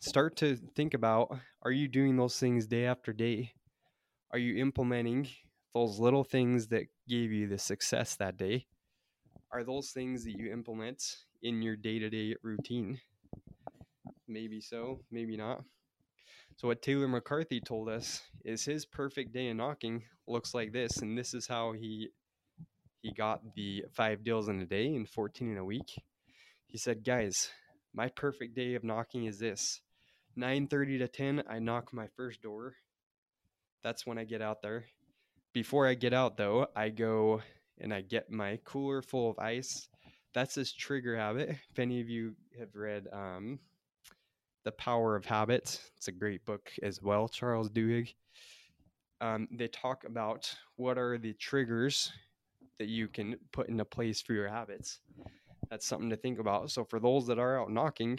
start 0.00 0.36
to 0.36 0.56
think 0.74 0.94
about 0.94 1.38
are 1.62 1.72
you 1.72 1.88
doing 1.88 2.16
those 2.16 2.38
things 2.38 2.66
day 2.66 2.86
after 2.86 3.12
day? 3.12 3.52
Are 4.32 4.38
you 4.38 4.56
implementing 4.56 5.28
those 5.74 5.98
little 5.98 6.24
things 6.24 6.68
that 6.68 6.86
gave 7.08 7.32
you 7.32 7.48
the 7.48 7.58
success 7.58 8.16
that 8.16 8.36
day? 8.36 8.66
Are 9.52 9.64
those 9.64 9.90
things 9.90 10.24
that 10.24 10.38
you 10.38 10.52
implement 10.52 11.02
in 11.42 11.62
your 11.62 11.76
day 11.76 11.98
to 11.98 12.10
day 12.10 12.34
routine? 12.42 13.00
Maybe 14.28 14.60
so, 14.60 15.00
maybe 15.10 15.36
not. 15.36 15.62
So, 16.56 16.68
what 16.68 16.82
Taylor 16.82 17.08
McCarthy 17.08 17.60
told 17.60 17.88
us 17.88 18.22
is 18.44 18.64
his 18.64 18.86
perfect 18.86 19.32
day 19.32 19.50
of 19.50 19.56
knocking 19.56 20.02
looks 20.26 20.54
like 20.54 20.72
this, 20.72 20.98
and 20.98 21.16
this 21.16 21.34
is 21.34 21.46
how 21.46 21.72
he 21.72 22.08
he 23.02 23.12
got 23.12 23.54
the 23.54 23.84
five 23.92 24.24
deals 24.24 24.48
in 24.48 24.60
a 24.60 24.66
day 24.66 24.94
and 24.94 25.08
14 25.08 25.52
in 25.52 25.58
a 25.58 25.64
week. 25.64 26.02
He 26.66 26.78
said, 26.78 27.04
Guys, 27.04 27.50
my 27.94 28.08
perfect 28.08 28.54
day 28.56 28.74
of 28.74 28.82
knocking 28.82 29.26
is 29.26 29.38
this 29.38 29.80
9:30 30.36 30.98
to 30.98 31.08
10 31.08 31.42
I 31.48 31.58
knock 31.58 31.92
my 31.92 32.08
first 32.16 32.42
door. 32.42 32.74
That's 33.82 34.06
when 34.06 34.18
I 34.18 34.24
get 34.24 34.42
out 34.42 34.62
there. 34.62 34.84
Before 35.52 35.86
I 35.86 35.94
get 35.94 36.12
out 36.12 36.36
though, 36.36 36.66
I 36.76 36.90
go 36.90 37.40
and 37.78 37.92
I 37.92 38.02
get 38.02 38.30
my 38.30 38.58
cooler 38.64 39.02
full 39.02 39.30
of 39.30 39.38
ice. 39.38 39.88
That's 40.34 40.54
his 40.54 40.72
trigger 40.72 41.16
habit. 41.16 41.50
If 41.70 41.78
any 41.78 42.00
of 42.00 42.08
you 42.08 42.34
have 42.58 42.74
read 42.74 43.06
um, 43.12 43.58
The 44.64 44.72
Power 44.72 45.16
of 45.16 45.24
Habits, 45.24 45.90
it's 45.96 46.08
a 46.08 46.12
great 46.12 46.44
book 46.44 46.70
as 46.82 47.00
well, 47.00 47.28
Charles 47.28 47.70
Duhigg. 47.70 48.12
Um, 49.22 49.48
they 49.50 49.68
talk 49.68 50.04
about 50.04 50.54
what 50.76 50.98
are 50.98 51.16
the 51.16 51.32
triggers 51.34 52.12
that 52.78 52.88
you 52.88 53.08
can 53.08 53.36
put 53.52 53.68
into 53.70 53.84
place 53.86 54.20
for 54.20 54.34
your 54.34 54.48
habits. 54.48 55.00
That's 55.70 55.86
something 55.86 56.10
to 56.10 56.16
think 56.16 56.38
about. 56.38 56.70
So, 56.70 56.84
for 56.84 57.00
those 57.00 57.26
that 57.28 57.38
are 57.38 57.60
out 57.60 57.70
knocking, 57.70 58.18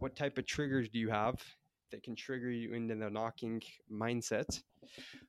what 0.00 0.16
type 0.16 0.38
of 0.38 0.46
triggers 0.46 0.88
do 0.88 0.98
you 0.98 1.10
have 1.10 1.36
that 1.92 2.02
can 2.02 2.16
trigger 2.16 2.50
you 2.50 2.72
into 2.72 2.94
the 2.94 3.10
knocking 3.10 3.62
mindset? 3.92 4.62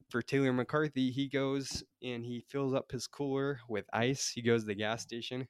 For 0.10 0.22
Taylor 0.22 0.54
McCarthy, 0.54 1.12
he 1.12 1.28
goes 1.28 1.84
and 2.02 2.26
he 2.26 2.44
fills 2.50 2.74
up 2.74 2.92
his 2.92 3.06
cooler 3.06 3.60
with 3.68 3.86
ice. 3.94 4.32
He 4.34 4.42
goes 4.42 4.62
to 4.62 4.68
the 4.68 4.76
gas 4.76 5.04
station 5.04 5.48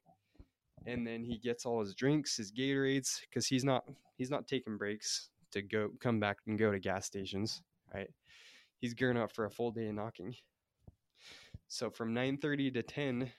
and 0.85 1.05
then 1.05 1.23
he 1.23 1.37
gets 1.37 1.65
all 1.65 1.79
his 1.79 1.93
drinks, 1.93 2.37
his 2.37 2.51
Gatorades, 2.51 3.21
because 3.21 3.45
he's 3.45 3.63
not 3.63 3.83
he's 4.17 4.31
not 4.31 4.47
taking 4.47 4.77
breaks 4.77 5.29
to 5.51 5.61
go 5.61 5.89
come 5.99 6.19
back 6.19 6.37
and 6.47 6.57
go 6.57 6.71
to 6.71 6.79
gas 6.79 7.05
stations, 7.05 7.61
right? 7.93 8.09
He's 8.79 8.95
gearing 8.95 9.17
up 9.17 9.31
for 9.31 9.45
a 9.45 9.51
full 9.51 9.71
day 9.71 9.87
of 9.87 9.95
knocking. 9.95 10.35
So 11.67 11.91
from 11.91 12.13
9:30 12.13 12.73
to 12.73 12.83
10 12.83 13.31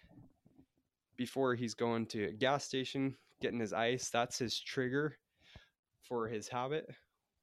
before 1.17 1.55
he's 1.55 1.75
going 1.75 2.07
to 2.07 2.27
a 2.27 2.33
gas 2.33 2.65
station, 2.65 3.17
getting 3.41 3.61
his 3.61 3.73
ice, 3.73 4.09
that's 4.11 4.39
his 4.39 4.59
trigger 4.59 5.19
for 6.13 6.29
his 6.29 6.47
habit, 6.47 6.91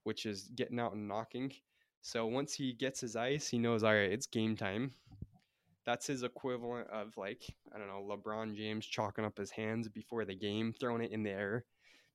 which 0.03 0.27
is 0.27 0.51
getting 0.53 0.79
out 0.79 0.93
and 0.93 1.07
knocking. 1.07 1.51
So 2.01 2.27
once 2.27 2.53
he 2.53 2.71
gets 2.71 3.01
his 3.01 3.15
ice, 3.15 3.47
he 3.47 3.57
knows, 3.57 3.83
all 3.83 3.95
right, 3.95 4.11
it's 4.11 4.27
game 4.27 4.55
time. 4.55 4.91
That's 5.88 6.05
his 6.05 6.21
equivalent 6.21 6.88
of 6.91 7.17
like, 7.17 7.41
I 7.73 7.79
don't 7.79 7.88
know, 7.88 8.07
LeBron 8.07 8.55
James 8.55 8.85
chalking 8.85 9.25
up 9.25 9.35
his 9.39 9.49
hands 9.49 9.88
before 9.88 10.23
the 10.23 10.35
game, 10.35 10.71
throwing 10.79 11.01
it 11.01 11.11
in 11.11 11.23
the 11.23 11.31
air. 11.31 11.65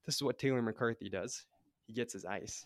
This 0.05 0.15
is 0.15 0.23
what 0.23 0.39
Taylor 0.39 0.61
McCarthy 0.61 1.09
does. 1.09 1.43
He 1.87 1.93
gets 1.93 2.13
his 2.13 2.23
ice. 2.23 2.65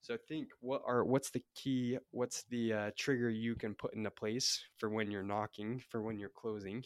So 0.00 0.16
think 0.26 0.48
what 0.58 0.82
are 0.84 1.04
what's 1.04 1.30
the 1.30 1.44
key, 1.54 1.98
what's 2.10 2.42
the 2.50 2.72
uh, 2.72 2.90
trigger 2.98 3.30
you 3.30 3.54
can 3.54 3.76
put 3.76 3.94
into 3.94 4.10
place 4.10 4.64
for 4.78 4.90
when 4.90 5.12
you're 5.12 5.22
knocking, 5.22 5.80
for 5.90 6.02
when 6.02 6.18
you're 6.18 6.28
closing, 6.30 6.82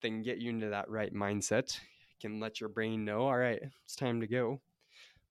then 0.00 0.22
get 0.22 0.38
you 0.38 0.48
into 0.48 0.70
that 0.70 0.88
right 0.88 1.12
mindset. 1.12 1.78
can 2.22 2.40
let 2.40 2.58
your 2.58 2.70
brain 2.70 3.04
know, 3.04 3.26
all 3.26 3.36
right, 3.36 3.60
it's 3.84 3.96
time 3.96 4.22
to 4.22 4.26
go. 4.26 4.62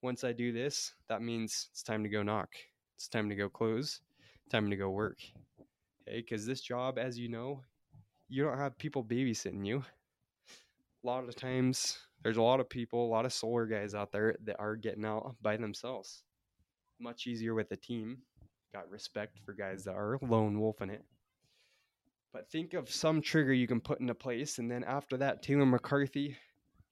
Once 0.02 0.24
I 0.24 0.32
do 0.32 0.52
this, 0.52 0.94
that 1.10 1.22
means 1.22 1.68
it's 1.72 1.84
time 1.84 2.04
to 2.04 2.10
go 2.10 2.24
knock. 2.24 2.50
It's 2.96 3.08
time 3.08 3.30
to 3.30 3.36
go 3.36 3.50
close. 3.50 4.02
Time 4.50 4.70
to 4.70 4.76
go 4.76 4.90
work. 4.90 5.20
Okay, 6.08 6.22
because 6.22 6.46
this 6.46 6.62
job, 6.62 6.98
as 6.98 7.20
you 7.20 7.30
know, 7.30 7.62
you 8.28 8.44
don't 8.44 8.58
have 8.58 8.78
people 8.78 9.04
babysitting 9.04 9.66
you. 9.66 9.84
A 11.04 11.08
lot 11.08 11.28
of 11.28 11.36
times, 11.36 12.00
there's 12.24 12.38
a 12.38 12.42
lot 12.42 12.60
of 12.60 12.70
people, 12.70 13.06
a 13.06 13.10
lot 13.10 13.26
of 13.26 13.34
solar 13.34 13.66
guys 13.66 13.94
out 13.94 14.12
there 14.12 14.36
that 14.44 14.60
are 14.60 14.76
getting 14.76 15.06
out 15.06 15.36
by 15.42 15.58
themselves 15.58 16.24
much 17.00 17.28
easier 17.28 17.54
with 17.54 17.72
a 17.72 17.76
team. 17.76 18.20
Got 18.74 18.90
respect 18.90 19.40
for 19.44 19.54
guys 19.54 19.84
that 19.84 19.96
are 19.96 20.18
lone 20.22 20.60
wolfing 20.60 20.90
it. 20.90 21.04
But 22.32 22.50
think 22.50 22.74
of 22.74 22.90
some 22.90 23.22
trigger 23.22 23.54
you 23.54 23.68
can 23.68 23.82
put 23.82 24.00
into 24.00 24.16
place, 24.16 24.60
and 24.60 24.72
then 24.72 24.84
after 24.86 25.18
that, 25.18 25.44
Taylor 25.44 25.66
McCarthy, 25.66 26.38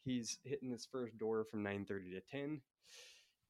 he's 0.04 0.40
hitting 0.44 0.72
his 0.72 0.86
first 0.86 1.18
door 1.18 1.46
from 1.46 1.64
9:30 1.64 2.12
to 2.12 2.22
10, 2.30 2.62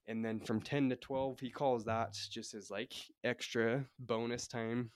and 0.10 0.24
then 0.24 0.42
from 0.42 0.60
10 0.60 0.90
to 0.90 0.98
12, 0.98 1.40
he 1.40 1.50
calls 1.50 1.86
that 1.86 2.18
just 2.30 2.52
his 2.52 2.70
like 2.70 2.94
extra 3.24 3.86
bonus 4.00 4.48
time, 4.48 4.92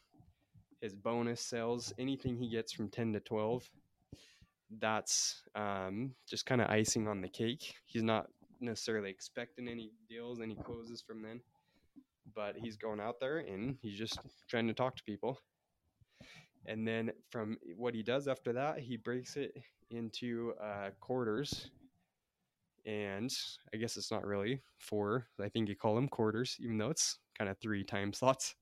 his 0.81 0.93
bonus 0.93 1.39
sales, 1.39 1.93
anything 1.97 2.35
he 2.35 2.49
gets 2.49 2.73
from 2.73 2.89
10 2.89 3.13
to 3.13 3.19
12. 3.21 3.69
That's 4.79 5.43
um, 5.55 6.13
just 6.27 6.45
kind 6.45 6.59
of 6.59 6.69
icing 6.69 7.07
on 7.07 7.21
the 7.21 7.29
cake. 7.29 7.75
He's 7.85 8.03
not 8.03 8.27
necessarily 8.59 9.09
expecting 9.09 9.69
any 9.69 9.91
deals, 10.09 10.41
any 10.41 10.55
closes 10.55 11.01
from 11.01 11.21
then 11.21 11.39
but 12.35 12.55
he's 12.57 12.77
going 12.77 12.99
out 12.99 13.19
there 13.19 13.39
and 13.39 13.77
he's 13.81 13.97
just 13.97 14.19
trying 14.47 14.67
to 14.67 14.73
talk 14.73 14.95
to 14.95 15.03
people. 15.03 15.39
And 16.65 16.87
then 16.87 17.11
from 17.29 17.57
what 17.75 17.93
he 17.93 18.03
does 18.03 18.27
after 18.27 18.53
that, 18.53 18.79
he 18.79 18.97
breaks 18.97 19.35
it 19.35 19.57
into 19.89 20.53
uh, 20.61 20.91
quarters. 21.01 21.69
And 22.85 23.31
I 23.73 23.77
guess 23.77 23.95
it's 23.95 24.11
not 24.11 24.25
really 24.25 24.61
four. 24.77 25.27
I 25.41 25.49
think 25.49 25.69
you 25.69 25.75
call 25.75 25.95
them 25.95 26.09
quarters, 26.09 26.57
even 26.59 26.77
though 26.77 26.89
it's 26.89 27.17
kind 27.37 27.49
of 27.49 27.57
three 27.59 27.83
time 27.83 28.13
slots. 28.13 28.55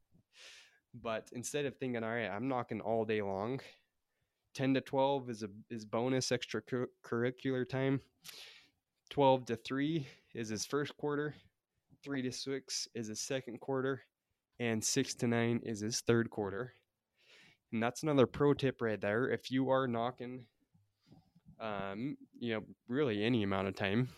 But 0.93 1.29
instead 1.31 1.65
of 1.65 1.77
thinking, 1.77 2.03
all 2.03 2.11
right, 2.11 2.29
I'm 2.29 2.47
knocking 2.47 2.81
all 2.81 3.05
day 3.05 3.21
long, 3.21 3.61
10 4.55 4.73
to 4.75 4.81
12 4.81 5.29
is 5.29 5.43
a 5.43 5.47
is 5.69 5.85
bonus 5.85 6.29
extracurricular 6.29 7.67
time. 7.67 8.01
12 9.09 9.45
to 9.45 9.55
3 9.55 10.07
is 10.35 10.49
his 10.49 10.65
first 10.65 10.95
quarter 10.97 11.33
three 12.03 12.21
to 12.21 12.31
six 12.31 12.87
is 12.95 13.07
his 13.07 13.19
second 13.19 13.59
quarter, 13.59 14.01
and 14.59 14.83
six 14.83 15.13
to 15.15 15.27
nine 15.27 15.61
is 15.63 15.81
his 15.81 16.01
third 16.01 16.29
quarter. 16.29 16.73
And 17.71 17.81
that's 17.81 18.03
another 18.03 18.25
pro 18.27 18.53
tip 18.53 18.81
right 18.81 18.99
there. 18.99 19.29
If 19.29 19.51
you 19.51 19.69
are 19.69 19.87
knocking, 19.87 20.45
um, 21.61 22.17
you 22.39 22.53
know, 22.53 22.63
really 22.87 23.23
any 23.23 23.43
amount 23.43 23.67
of 23.67 23.75
time, 23.75 24.09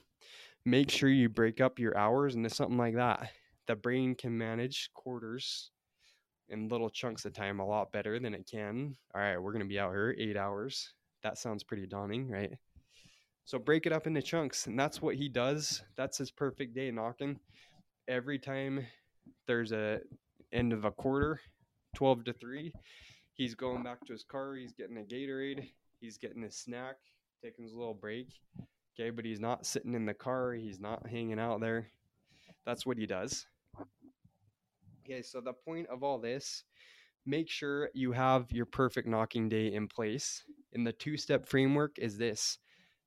make 0.65 0.89
sure 0.89 1.09
you 1.09 1.29
break 1.29 1.61
up 1.61 1.77
your 1.77 1.97
hours 1.97 2.35
into 2.35 2.49
something 2.49 2.77
like 2.77 2.95
that. 2.95 3.29
The 3.67 3.75
brain 3.75 4.15
can 4.15 4.37
manage 4.37 4.89
quarters 4.93 5.71
in 6.49 6.67
little 6.67 6.89
chunks 6.89 7.25
of 7.25 7.33
time 7.33 7.59
a 7.59 7.65
lot 7.65 7.91
better 7.91 8.19
than 8.19 8.33
it 8.33 8.49
can. 8.49 8.95
All 9.13 9.21
right, 9.21 9.37
we're 9.37 9.51
going 9.51 9.63
to 9.63 9.67
be 9.67 9.79
out 9.79 9.91
here 9.91 10.15
eight 10.17 10.37
hours. 10.37 10.93
That 11.21 11.37
sounds 11.37 11.63
pretty 11.63 11.85
daunting, 11.85 12.29
right? 12.29 12.51
So 13.45 13.59
break 13.59 13.85
it 13.85 13.93
up 13.93 14.07
into 14.07 14.21
chunks, 14.21 14.67
and 14.67 14.79
that's 14.79 15.01
what 15.01 15.15
he 15.15 15.29
does. 15.29 15.83
That's 15.95 16.17
his 16.17 16.31
perfect 16.31 16.73
day 16.73 16.91
knocking 16.91 17.39
every 18.07 18.39
time 18.39 18.85
there's 19.47 19.71
a 19.71 19.99
end 20.51 20.73
of 20.73 20.85
a 20.85 20.91
quarter, 20.91 21.39
12 21.95 22.25
to 22.25 22.33
3, 22.33 22.71
he's 23.33 23.55
going 23.55 23.83
back 23.83 24.05
to 24.05 24.13
his 24.13 24.23
car, 24.23 24.55
he's 24.55 24.73
getting 24.73 24.97
a 24.97 25.01
Gatorade, 25.01 25.69
he's 25.99 26.17
getting 26.17 26.43
a 26.43 26.51
snack, 26.51 26.97
taking 27.43 27.65
his 27.65 27.73
little 27.73 27.93
break. 27.93 28.27
Okay, 28.95 29.09
but 29.09 29.25
he's 29.25 29.39
not 29.39 29.65
sitting 29.65 29.95
in 29.95 30.05
the 30.05 30.13
car, 30.13 30.53
he's 30.53 30.79
not 30.79 31.07
hanging 31.07 31.39
out 31.39 31.59
there. 31.59 31.87
That's 32.65 32.85
what 32.85 32.97
he 32.97 33.05
does. 33.05 33.45
Okay, 35.03 35.21
so 35.21 35.41
the 35.41 35.53
point 35.53 35.87
of 35.87 36.03
all 36.03 36.19
this, 36.19 36.63
make 37.25 37.49
sure 37.49 37.89
you 37.93 38.13
have 38.13 38.51
your 38.51 38.65
perfect 38.65 39.07
knocking 39.07 39.49
day 39.49 39.73
in 39.73 39.87
place. 39.87 40.43
And 40.73 40.87
the 40.87 40.93
two 40.93 41.17
step 41.17 41.45
framework 41.45 41.99
is 41.99 42.17
this 42.17 42.59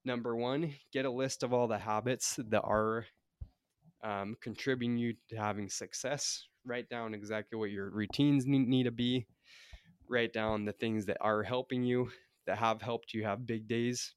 number 0.05 0.37
one, 0.37 0.75
get 0.93 1.07
a 1.07 1.11
list 1.11 1.43
of 1.43 1.55
all 1.55 1.67
the 1.67 1.79
habits 1.79 2.39
that 2.51 2.63
are 2.63 3.07
um, 4.05 4.37
contributing 4.43 4.99
you 4.99 5.15
to 5.31 5.37
having 5.37 5.71
success. 5.71 6.45
Write 6.65 6.91
down 6.91 7.15
exactly 7.15 7.59
what 7.59 7.71
your 7.71 7.91
routines 7.91 8.47
need, 8.47 8.69
need 8.69 8.85
to 8.85 8.91
be. 8.91 9.27
Write 10.09 10.33
down 10.33 10.65
the 10.65 10.73
things 10.73 11.07
that 11.07 11.17
are 11.21 11.43
helping 11.43 11.83
you, 11.83 12.11
that 12.47 12.59
have 12.59 12.83
helped 12.83 13.15
you 13.15 13.25
have 13.25 13.47
big 13.47 13.67
days. 13.67 14.15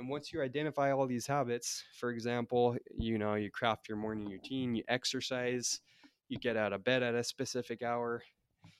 And 0.00 0.08
once 0.08 0.32
you 0.32 0.40
identify 0.40 0.92
all 0.92 1.06
these 1.06 1.26
habits, 1.26 1.84
for 1.98 2.10
example, 2.10 2.74
you 2.96 3.18
know, 3.18 3.34
you 3.34 3.50
craft 3.50 3.86
your 3.86 3.98
morning 3.98 4.30
routine, 4.30 4.74
you 4.74 4.82
exercise, 4.88 5.82
you 6.30 6.38
get 6.38 6.56
out 6.56 6.72
of 6.72 6.82
bed 6.82 7.02
at 7.02 7.14
a 7.14 7.22
specific 7.22 7.82
hour, 7.82 8.22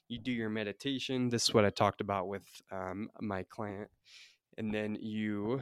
you 0.08 0.18
do 0.18 0.32
your 0.32 0.48
meditation. 0.48 1.28
This 1.28 1.44
is 1.46 1.52
what 1.52 1.66
I 1.66 1.70
talked 1.70 2.00
about 2.00 2.28
with 2.28 2.44
um, 2.72 3.10
my 3.20 3.42
client. 3.50 3.90
And 4.56 4.72
then 4.72 4.96
you 4.98 5.60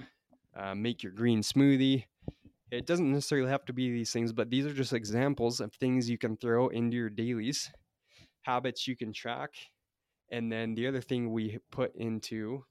uh, 0.56 0.76
make 0.76 1.02
your 1.02 1.10
green 1.10 1.42
smoothie, 1.42 2.04
it 2.70 2.86
doesn't 2.86 3.10
necessarily 3.10 3.50
have 3.50 3.64
to 3.64 3.72
be 3.72 3.90
these 3.90 4.12
things, 4.12 4.32
but 4.32 4.50
these 4.50 4.64
are 4.64 4.72
just 4.72 4.92
examples 4.92 5.58
of 5.58 5.72
things 5.72 6.08
you 6.08 6.18
can 6.18 6.36
throw 6.36 6.68
into 6.68 6.96
your 6.96 7.10
dailies, 7.10 7.68
habits 8.42 8.86
you 8.86 8.94
can 8.94 9.12
track, 9.12 9.54
And 10.30 10.52
then 10.52 10.74
the 10.76 10.86
other 10.86 11.00
thing 11.00 11.32
we 11.32 11.58
put 11.72 11.96
into 11.96 12.64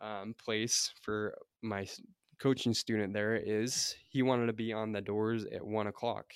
um, 0.00 0.34
place 0.34 0.92
for 1.00 1.38
my 1.64 1.86
coaching 2.38 2.74
student 2.74 3.14
there 3.14 3.36
is 3.36 3.94
he 4.10 4.22
wanted 4.22 4.46
to 4.46 4.52
be 4.52 4.72
on 4.72 4.92
the 4.92 5.00
doors 5.00 5.44
at 5.46 5.64
one 5.64 5.86
o'clock. 5.86 6.26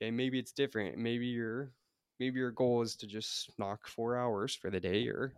Okay, 0.00 0.10
maybe 0.10 0.38
it's 0.38 0.52
different. 0.52 0.96
Maybe 0.96 1.26
your 1.26 1.72
maybe 2.18 2.38
your 2.38 2.50
goal 2.50 2.82
is 2.82 2.96
to 2.96 3.06
just 3.06 3.50
knock 3.58 3.86
four 3.86 4.16
hours 4.16 4.54
for 4.54 4.70
the 4.70 4.80
day 4.80 5.06
or 5.08 5.34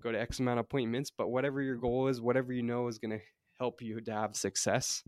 go 0.00 0.12
to 0.12 0.20
X 0.20 0.38
amount 0.38 0.60
of 0.60 0.66
appointments. 0.66 1.10
But 1.10 1.30
whatever 1.30 1.60
your 1.60 1.76
goal 1.76 2.08
is, 2.08 2.20
whatever 2.20 2.52
you 2.52 2.62
know 2.62 2.88
is 2.88 2.98
going 2.98 3.18
to 3.18 3.24
help 3.58 3.82
you 3.82 4.00
to 4.00 4.12
have 4.12 4.36
success, 4.36 5.02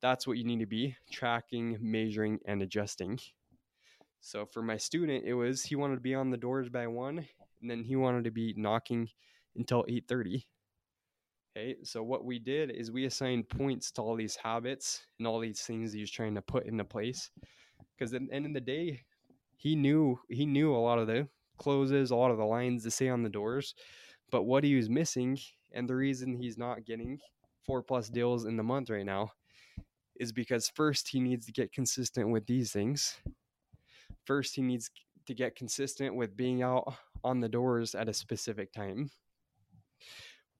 that's 0.00 0.26
what 0.26 0.38
you 0.38 0.44
need 0.44 0.60
to 0.60 0.66
be 0.66 0.96
tracking, 1.10 1.78
measuring, 1.80 2.40
and 2.44 2.62
adjusting. 2.62 3.18
So 4.20 4.46
for 4.46 4.62
my 4.62 4.76
student, 4.76 5.24
it 5.24 5.34
was 5.34 5.62
he 5.62 5.76
wanted 5.76 5.96
to 5.96 6.00
be 6.00 6.14
on 6.14 6.30
the 6.30 6.36
doors 6.36 6.68
by 6.68 6.86
one, 6.88 7.26
and 7.60 7.70
then 7.70 7.84
he 7.84 7.96
wanted 7.96 8.24
to 8.24 8.30
be 8.30 8.54
knocking 8.56 9.10
until 9.56 9.84
8:30. 9.88 10.44
Okay, 11.58 11.74
so 11.82 12.04
what 12.04 12.24
we 12.24 12.38
did 12.38 12.70
is 12.70 12.92
we 12.92 13.06
assigned 13.06 13.48
points 13.48 13.90
to 13.90 14.00
all 14.00 14.14
these 14.14 14.36
habits 14.36 15.02
and 15.18 15.26
all 15.26 15.40
these 15.40 15.62
things 15.62 15.92
he 15.92 16.00
was 16.00 16.10
trying 16.10 16.36
to 16.36 16.42
put 16.42 16.66
into 16.66 16.84
place. 16.84 17.30
Because 17.96 18.14
at 18.14 18.24
the 18.24 18.32
end 18.32 18.46
of 18.46 18.54
the 18.54 18.60
day, 18.60 19.00
he 19.56 19.74
knew 19.74 20.20
he 20.28 20.46
knew 20.46 20.72
a 20.72 20.78
lot 20.78 21.00
of 21.00 21.08
the 21.08 21.26
closes, 21.58 22.12
a 22.12 22.16
lot 22.16 22.30
of 22.30 22.38
the 22.38 22.44
lines 22.44 22.84
to 22.84 22.92
say 22.92 23.08
on 23.08 23.24
the 23.24 23.28
doors, 23.28 23.74
but 24.30 24.44
what 24.44 24.62
he 24.62 24.76
was 24.76 24.88
missing, 24.88 25.36
and 25.72 25.88
the 25.88 25.96
reason 25.96 26.36
he's 26.36 26.58
not 26.58 26.84
getting 26.84 27.18
four 27.66 27.82
plus 27.82 28.08
deals 28.08 28.44
in 28.44 28.56
the 28.56 28.62
month 28.62 28.88
right 28.88 29.04
now, 29.04 29.32
is 30.20 30.30
because 30.30 30.70
first 30.76 31.08
he 31.08 31.18
needs 31.18 31.44
to 31.46 31.52
get 31.52 31.72
consistent 31.72 32.30
with 32.30 32.46
these 32.46 32.70
things. 32.70 33.16
First, 34.24 34.54
he 34.54 34.62
needs 34.62 34.92
to 35.26 35.34
get 35.34 35.56
consistent 35.56 36.14
with 36.14 36.36
being 36.36 36.62
out 36.62 36.94
on 37.24 37.40
the 37.40 37.48
doors 37.48 37.96
at 37.96 38.08
a 38.08 38.14
specific 38.14 38.72
time, 38.72 39.10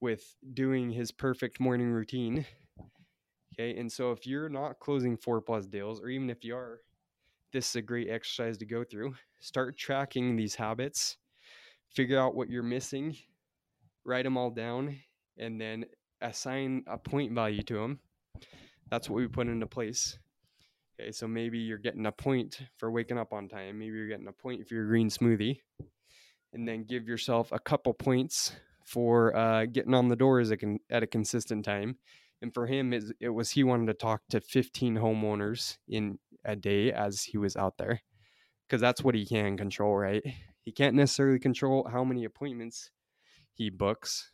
with 0.01 0.35
doing 0.53 0.89
his 0.89 1.11
perfect 1.11 1.59
morning 1.59 1.91
routine. 1.91 2.45
Okay, 3.53 3.77
and 3.77 3.91
so 3.91 4.11
if 4.11 4.25
you're 4.25 4.49
not 4.49 4.79
closing 4.79 5.17
four 5.17 5.41
plus 5.41 5.65
deals, 5.65 6.01
or 6.01 6.09
even 6.09 6.29
if 6.29 6.43
you 6.43 6.55
are, 6.55 6.81
this 7.51 7.69
is 7.69 7.75
a 7.75 7.81
great 7.81 8.09
exercise 8.09 8.57
to 8.59 8.65
go 8.65 8.83
through. 8.83 9.15
Start 9.39 9.77
tracking 9.77 10.35
these 10.35 10.55
habits, 10.55 11.17
figure 11.93 12.19
out 12.19 12.35
what 12.35 12.49
you're 12.49 12.63
missing, 12.63 13.17
write 14.05 14.23
them 14.23 14.37
all 14.37 14.49
down, 14.49 14.97
and 15.37 15.59
then 15.59 15.85
assign 16.21 16.83
a 16.87 16.97
point 16.97 17.33
value 17.33 17.63
to 17.63 17.73
them. 17.73 17.99
That's 18.89 19.09
what 19.09 19.17
we 19.17 19.27
put 19.27 19.47
into 19.47 19.67
place. 19.67 20.17
Okay, 20.99 21.11
so 21.11 21.27
maybe 21.27 21.59
you're 21.59 21.77
getting 21.77 22.05
a 22.05 22.11
point 22.11 22.59
for 22.77 22.91
waking 22.91 23.17
up 23.17 23.33
on 23.33 23.47
time. 23.47 23.79
Maybe 23.79 23.95
you're 23.95 24.07
getting 24.07 24.27
a 24.27 24.33
point 24.33 24.67
for 24.67 24.73
your 24.73 24.87
green 24.87 25.09
smoothie. 25.09 25.59
And 26.53 26.67
then 26.67 26.83
give 26.83 27.07
yourself 27.07 27.51
a 27.51 27.59
couple 27.59 27.93
points 27.93 28.53
for 28.89 29.35
uh, 29.35 29.65
getting 29.65 29.93
on 29.93 30.07
the 30.07 30.15
doors 30.15 30.51
at, 30.51 30.59
at 30.89 31.03
a 31.03 31.07
consistent 31.07 31.63
time. 31.63 31.95
And 32.41 32.51
for 32.51 32.65
him, 32.65 32.91
it, 32.91 33.03
it 33.19 33.29
was 33.29 33.51
he 33.51 33.63
wanted 33.63 33.87
to 33.87 33.93
talk 33.93 34.21
to 34.29 34.41
15 34.41 34.95
homeowners 34.95 35.77
in 35.87 36.17
a 36.43 36.55
day 36.55 36.91
as 36.91 37.21
he 37.21 37.37
was 37.37 37.55
out 37.55 37.77
there 37.77 38.01
because 38.67 38.81
that's 38.81 39.03
what 39.03 39.13
he 39.13 39.27
can 39.27 39.57
control, 39.57 39.95
right? 39.95 40.23
He 40.63 40.71
can't 40.71 40.95
necessarily 40.95 41.37
control 41.37 41.87
how 41.91 42.03
many 42.03 42.23
appointments 42.23 42.89
he 43.53 43.69
books, 43.69 44.31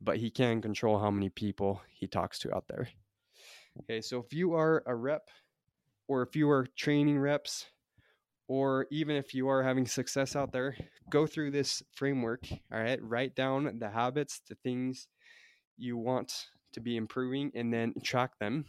but 0.00 0.16
he 0.16 0.30
can 0.30 0.60
control 0.60 0.98
how 0.98 1.10
many 1.10 1.28
people 1.28 1.80
he 1.88 2.08
talks 2.08 2.40
to 2.40 2.54
out 2.54 2.64
there. 2.68 2.88
Okay, 3.82 4.00
so 4.00 4.18
if 4.18 4.32
you 4.32 4.54
are 4.54 4.82
a 4.86 4.94
rep 4.94 5.28
or 6.08 6.22
if 6.22 6.34
you 6.34 6.50
are 6.50 6.66
training 6.76 7.18
reps, 7.18 7.66
or 8.48 8.86
even 8.90 9.16
if 9.16 9.34
you 9.34 9.48
are 9.48 9.62
having 9.62 9.86
success 9.86 10.36
out 10.36 10.52
there, 10.52 10.76
go 11.10 11.26
through 11.26 11.50
this 11.50 11.82
framework. 11.92 12.46
All 12.72 12.78
right, 12.78 13.02
write 13.02 13.34
down 13.34 13.78
the 13.78 13.88
habits, 13.88 14.40
the 14.48 14.54
things 14.56 15.08
you 15.76 15.96
want 15.96 16.32
to 16.72 16.80
be 16.80 16.96
improving, 16.96 17.50
and 17.54 17.72
then 17.72 17.94
track 18.02 18.38
them. 18.38 18.66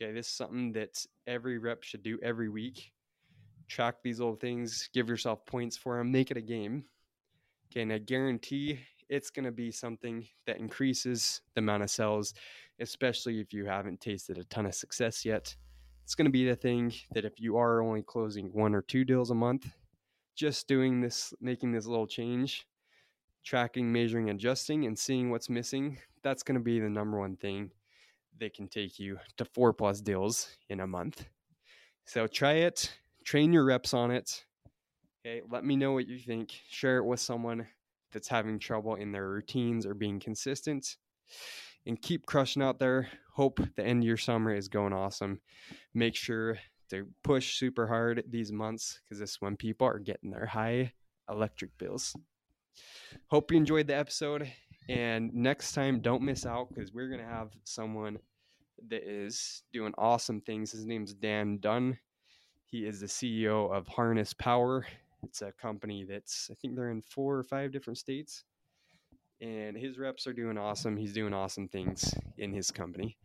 Okay, 0.00 0.12
this 0.12 0.28
is 0.28 0.32
something 0.32 0.72
that 0.72 1.04
every 1.26 1.58
rep 1.58 1.82
should 1.82 2.02
do 2.02 2.18
every 2.22 2.48
week. 2.48 2.92
Track 3.68 3.96
these 4.02 4.20
little 4.20 4.36
things, 4.36 4.88
give 4.94 5.08
yourself 5.08 5.44
points 5.44 5.76
for 5.76 5.98
them, 5.98 6.12
make 6.12 6.30
it 6.30 6.36
a 6.36 6.42
game. 6.42 6.84
Okay, 7.70 7.82
and 7.82 7.92
I 7.92 7.98
guarantee 7.98 8.80
it's 9.08 9.30
going 9.30 9.44
to 9.44 9.52
be 9.52 9.70
something 9.70 10.26
that 10.46 10.58
increases 10.58 11.40
the 11.54 11.60
amount 11.60 11.82
of 11.82 11.90
cells, 11.90 12.34
especially 12.80 13.40
if 13.40 13.52
you 13.52 13.66
haven't 13.66 14.00
tasted 14.00 14.38
a 14.38 14.44
ton 14.44 14.66
of 14.66 14.74
success 14.74 15.24
yet. 15.24 15.54
It's 16.08 16.14
going 16.14 16.24
to 16.24 16.30
be 16.30 16.48
the 16.48 16.56
thing 16.56 16.94
that 17.12 17.26
if 17.26 17.38
you 17.38 17.58
are 17.58 17.82
only 17.82 18.00
closing 18.00 18.46
one 18.54 18.74
or 18.74 18.80
two 18.80 19.04
deals 19.04 19.30
a 19.30 19.34
month, 19.34 19.70
just 20.34 20.66
doing 20.66 21.02
this, 21.02 21.34
making 21.38 21.72
this 21.72 21.84
little 21.84 22.06
change, 22.06 22.66
tracking, 23.44 23.92
measuring, 23.92 24.30
adjusting, 24.30 24.86
and 24.86 24.98
seeing 24.98 25.30
what's 25.30 25.50
missing, 25.50 25.98
that's 26.22 26.42
going 26.42 26.54
to 26.54 26.64
be 26.64 26.80
the 26.80 26.88
number 26.88 27.18
one 27.18 27.36
thing 27.36 27.72
that 28.40 28.54
can 28.54 28.68
take 28.68 28.98
you 28.98 29.18
to 29.36 29.44
four 29.44 29.74
plus 29.74 30.00
deals 30.00 30.48
in 30.70 30.80
a 30.80 30.86
month. 30.86 31.26
So 32.06 32.26
try 32.26 32.52
it, 32.52 32.90
train 33.22 33.52
your 33.52 33.66
reps 33.66 33.92
on 33.92 34.10
it. 34.10 34.46
Okay, 35.20 35.42
let 35.50 35.62
me 35.62 35.76
know 35.76 35.92
what 35.92 36.08
you 36.08 36.18
think. 36.18 36.58
Share 36.70 36.96
it 36.96 37.04
with 37.04 37.20
someone 37.20 37.66
that's 38.14 38.28
having 38.28 38.58
trouble 38.58 38.94
in 38.94 39.12
their 39.12 39.28
routines 39.28 39.84
or 39.84 39.92
being 39.92 40.20
consistent. 40.20 40.96
And 41.88 42.00
keep 42.00 42.26
crushing 42.26 42.62
out 42.62 42.78
there. 42.78 43.08
Hope 43.32 43.60
the 43.74 43.84
end 43.84 44.02
of 44.02 44.06
your 44.06 44.18
summer 44.18 44.54
is 44.54 44.68
going 44.68 44.92
awesome. 44.92 45.40
Make 45.94 46.14
sure 46.14 46.58
to 46.90 47.06
push 47.24 47.58
super 47.58 47.86
hard 47.86 48.24
these 48.28 48.52
months 48.52 49.00
because 49.02 49.18
this 49.18 49.30
is 49.30 49.40
when 49.40 49.56
people 49.56 49.86
are 49.86 49.98
getting 49.98 50.30
their 50.30 50.44
high 50.44 50.92
electric 51.30 51.76
bills. 51.78 52.14
Hope 53.28 53.50
you 53.50 53.56
enjoyed 53.56 53.86
the 53.86 53.96
episode. 53.96 54.52
And 54.90 55.32
next 55.32 55.72
time, 55.72 56.00
don't 56.00 56.22
miss 56.22 56.44
out 56.44 56.68
because 56.68 56.92
we're 56.92 57.08
going 57.08 57.22
to 57.22 57.26
have 57.26 57.52
someone 57.64 58.18
that 58.88 59.08
is 59.08 59.62
doing 59.72 59.94
awesome 59.96 60.42
things. 60.42 60.72
His 60.72 60.84
name's 60.84 61.14
Dan 61.14 61.56
Dunn. 61.58 61.98
He 62.66 62.84
is 62.84 63.00
the 63.00 63.06
CEO 63.06 63.74
of 63.74 63.88
Harness 63.88 64.34
Power. 64.34 64.86
It's 65.22 65.40
a 65.40 65.52
company 65.52 66.04
that's, 66.04 66.50
I 66.50 66.54
think 66.54 66.76
they're 66.76 66.90
in 66.90 67.00
four 67.00 67.38
or 67.38 67.44
five 67.44 67.72
different 67.72 67.98
states. 67.98 68.44
And 69.40 69.76
his 69.76 69.98
reps 69.98 70.26
are 70.26 70.32
doing 70.32 70.58
awesome. 70.58 70.96
He's 70.96 71.12
doing 71.12 71.32
awesome 71.32 71.68
things 71.68 72.12
in 72.36 72.52
his 72.52 72.70
company. 72.70 73.16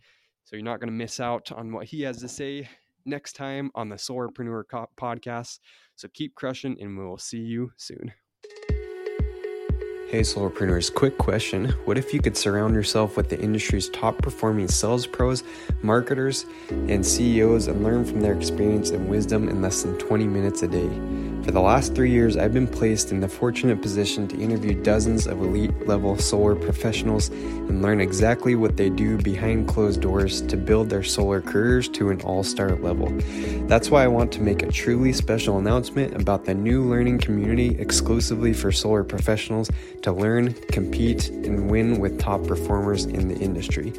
So 0.44 0.56
you're 0.56 0.66
not 0.66 0.80
going 0.80 0.90
to 0.90 0.94
miss 0.94 1.20
out 1.20 1.52
on 1.52 1.72
what 1.72 1.86
he 1.86 2.02
has 2.02 2.20
to 2.20 2.28
say 2.28 2.70
next 3.06 3.34
time 3.34 3.72
on 3.76 3.90
the 3.90 3.96
Solarpreneur 3.96 4.64
podcast. 4.98 5.60
So 5.96 6.08
keep 6.14 6.36
crushing, 6.36 6.78
and 6.80 6.98
we'll 6.98 7.18
see 7.18 7.40
you 7.40 7.72
soon. 7.78 8.14
Hey, 10.14 10.22
Solarpreneurs, 10.22 10.94
quick 10.94 11.18
question. 11.18 11.70
What 11.86 11.98
if 11.98 12.14
you 12.14 12.22
could 12.22 12.38
surround 12.38 12.76
yourself 12.76 13.18
with 13.18 13.30
the 13.30 13.40
industry's 13.40 13.90
top 13.90 14.22
performing 14.22 14.68
sales 14.68 15.08
pros, 15.08 15.44
marketers, 15.82 16.46
and 16.70 17.04
CEOs 17.04 17.66
and 17.66 17.84
learn 17.84 18.06
from 18.06 18.22
their 18.22 18.34
experience 18.34 18.92
and 18.92 19.10
wisdom 19.10 19.50
in 19.50 19.64
less 19.64 19.82
than 19.82 19.98
20 19.98 20.28
minutes 20.28 20.62
a 20.62 20.68
day? 20.68 20.88
For 21.44 21.52
the 21.52 21.60
last 21.60 21.94
three 21.94 22.10
years, 22.10 22.38
I've 22.38 22.54
been 22.54 22.68
placed 22.68 23.12
in 23.12 23.20
the 23.20 23.28
fortunate 23.28 23.82
position 23.82 24.30
to 24.30 24.40
interview 24.40 24.82
dozens 24.82 25.28
of 25.28 25.42
elite 25.42 25.88
level 25.88 26.18
solar 26.18 26.56
professionals 26.56 27.28
and 27.28 27.82
learn 27.82 28.00
exactly 28.00 28.56
what 28.56 28.78
they 28.78 28.90
do 28.90 29.18
behind 29.18 29.68
closed 29.68 30.00
doors 30.00 30.42
to 30.44 30.56
build 30.56 30.90
their 30.90 31.04
solar 31.04 31.42
careers 31.42 31.90
to 31.90 32.12
an 32.12 32.22
all 32.22 32.44
star 32.44 32.76
level. 32.78 33.12
That's 33.68 33.90
why 33.90 34.06
I 34.06 34.08
want 34.08 34.32
to 34.34 34.42
make 34.42 34.64
a 34.64 34.72
truly 34.72 35.12
special 35.12 35.58
announcement 35.58 36.16
about 36.16 36.46
the 36.46 36.54
new 36.54 36.82
learning 36.82 37.18
community 37.18 37.78
exclusively 37.78 38.54
for 38.54 38.72
solar 38.72 39.04
professionals 39.04 39.70
to 40.04 40.12
learn, 40.12 40.54
compete, 40.72 41.30
and 41.30 41.70
win 41.70 42.00
with 42.00 42.20
top 42.20 42.46
performers 42.46 43.06
in 43.06 43.28
the 43.28 43.38
industry 43.40 43.94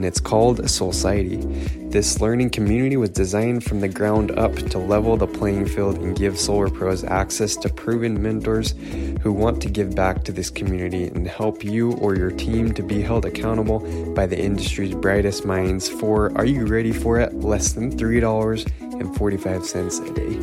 and 0.00 0.06
it's 0.06 0.20
called 0.20 0.62
Solciety. 0.62 1.90
This 1.90 2.22
learning 2.22 2.48
community 2.50 2.96
was 2.96 3.10
designed 3.10 3.64
from 3.64 3.80
the 3.80 3.88
ground 3.88 4.30
up 4.38 4.54
to 4.54 4.78
level 4.78 5.18
the 5.18 5.26
playing 5.26 5.66
field 5.66 5.98
and 5.98 6.16
give 6.16 6.38
solar 6.38 6.70
pros 6.70 7.04
access 7.04 7.54
to 7.56 7.68
proven 7.68 8.22
mentors 8.22 8.74
who 9.20 9.30
want 9.30 9.60
to 9.60 9.68
give 9.68 9.94
back 9.94 10.24
to 10.24 10.32
this 10.32 10.48
community 10.48 11.04
and 11.04 11.26
help 11.26 11.62
you 11.62 11.92
or 11.96 12.16
your 12.16 12.30
team 12.30 12.72
to 12.72 12.82
be 12.82 13.02
held 13.02 13.26
accountable 13.26 13.80
by 14.14 14.24
the 14.24 14.38
industry's 14.38 14.94
brightest 14.94 15.44
minds 15.44 15.86
for, 15.86 16.34
are 16.36 16.46
you 16.46 16.66
ready 16.66 16.92
for 16.92 17.20
it? 17.20 17.34
Less 17.34 17.72
than 17.72 17.94
$3.45 17.96 20.08
a 20.08 20.14
day. 20.14 20.38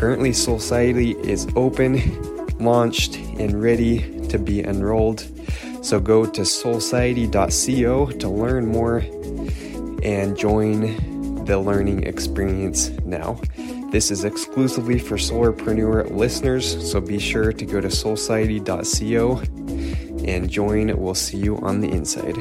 Currently, 0.00 0.30
Solciety 0.30 1.14
is 1.24 1.46
open, 1.54 2.00
launched, 2.58 3.14
and 3.16 3.62
ready 3.62 4.21
to 4.32 4.38
be 4.38 4.64
enrolled. 4.64 5.20
So 5.82 6.00
go 6.00 6.26
to 6.26 6.40
solciety.co 6.42 8.06
to 8.10 8.28
learn 8.28 8.66
more 8.66 8.98
and 10.02 10.36
join 10.36 11.44
the 11.44 11.58
learning 11.58 12.04
experience 12.04 12.90
now. 13.04 13.40
This 13.90 14.10
is 14.10 14.24
exclusively 14.24 14.98
for 14.98 15.16
Solarpreneur 15.16 16.10
listeners, 16.10 16.90
so 16.90 17.00
be 17.00 17.18
sure 17.18 17.52
to 17.52 17.66
go 17.66 17.80
to 17.80 17.88
solciety.co 17.88 19.42
and 20.26 20.50
join. 20.50 20.96
We'll 20.96 21.14
see 21.14 21.36
you 21.36 21.58
on 21.58 21.80
the 21.80 21.90
inside. 21.90 22.36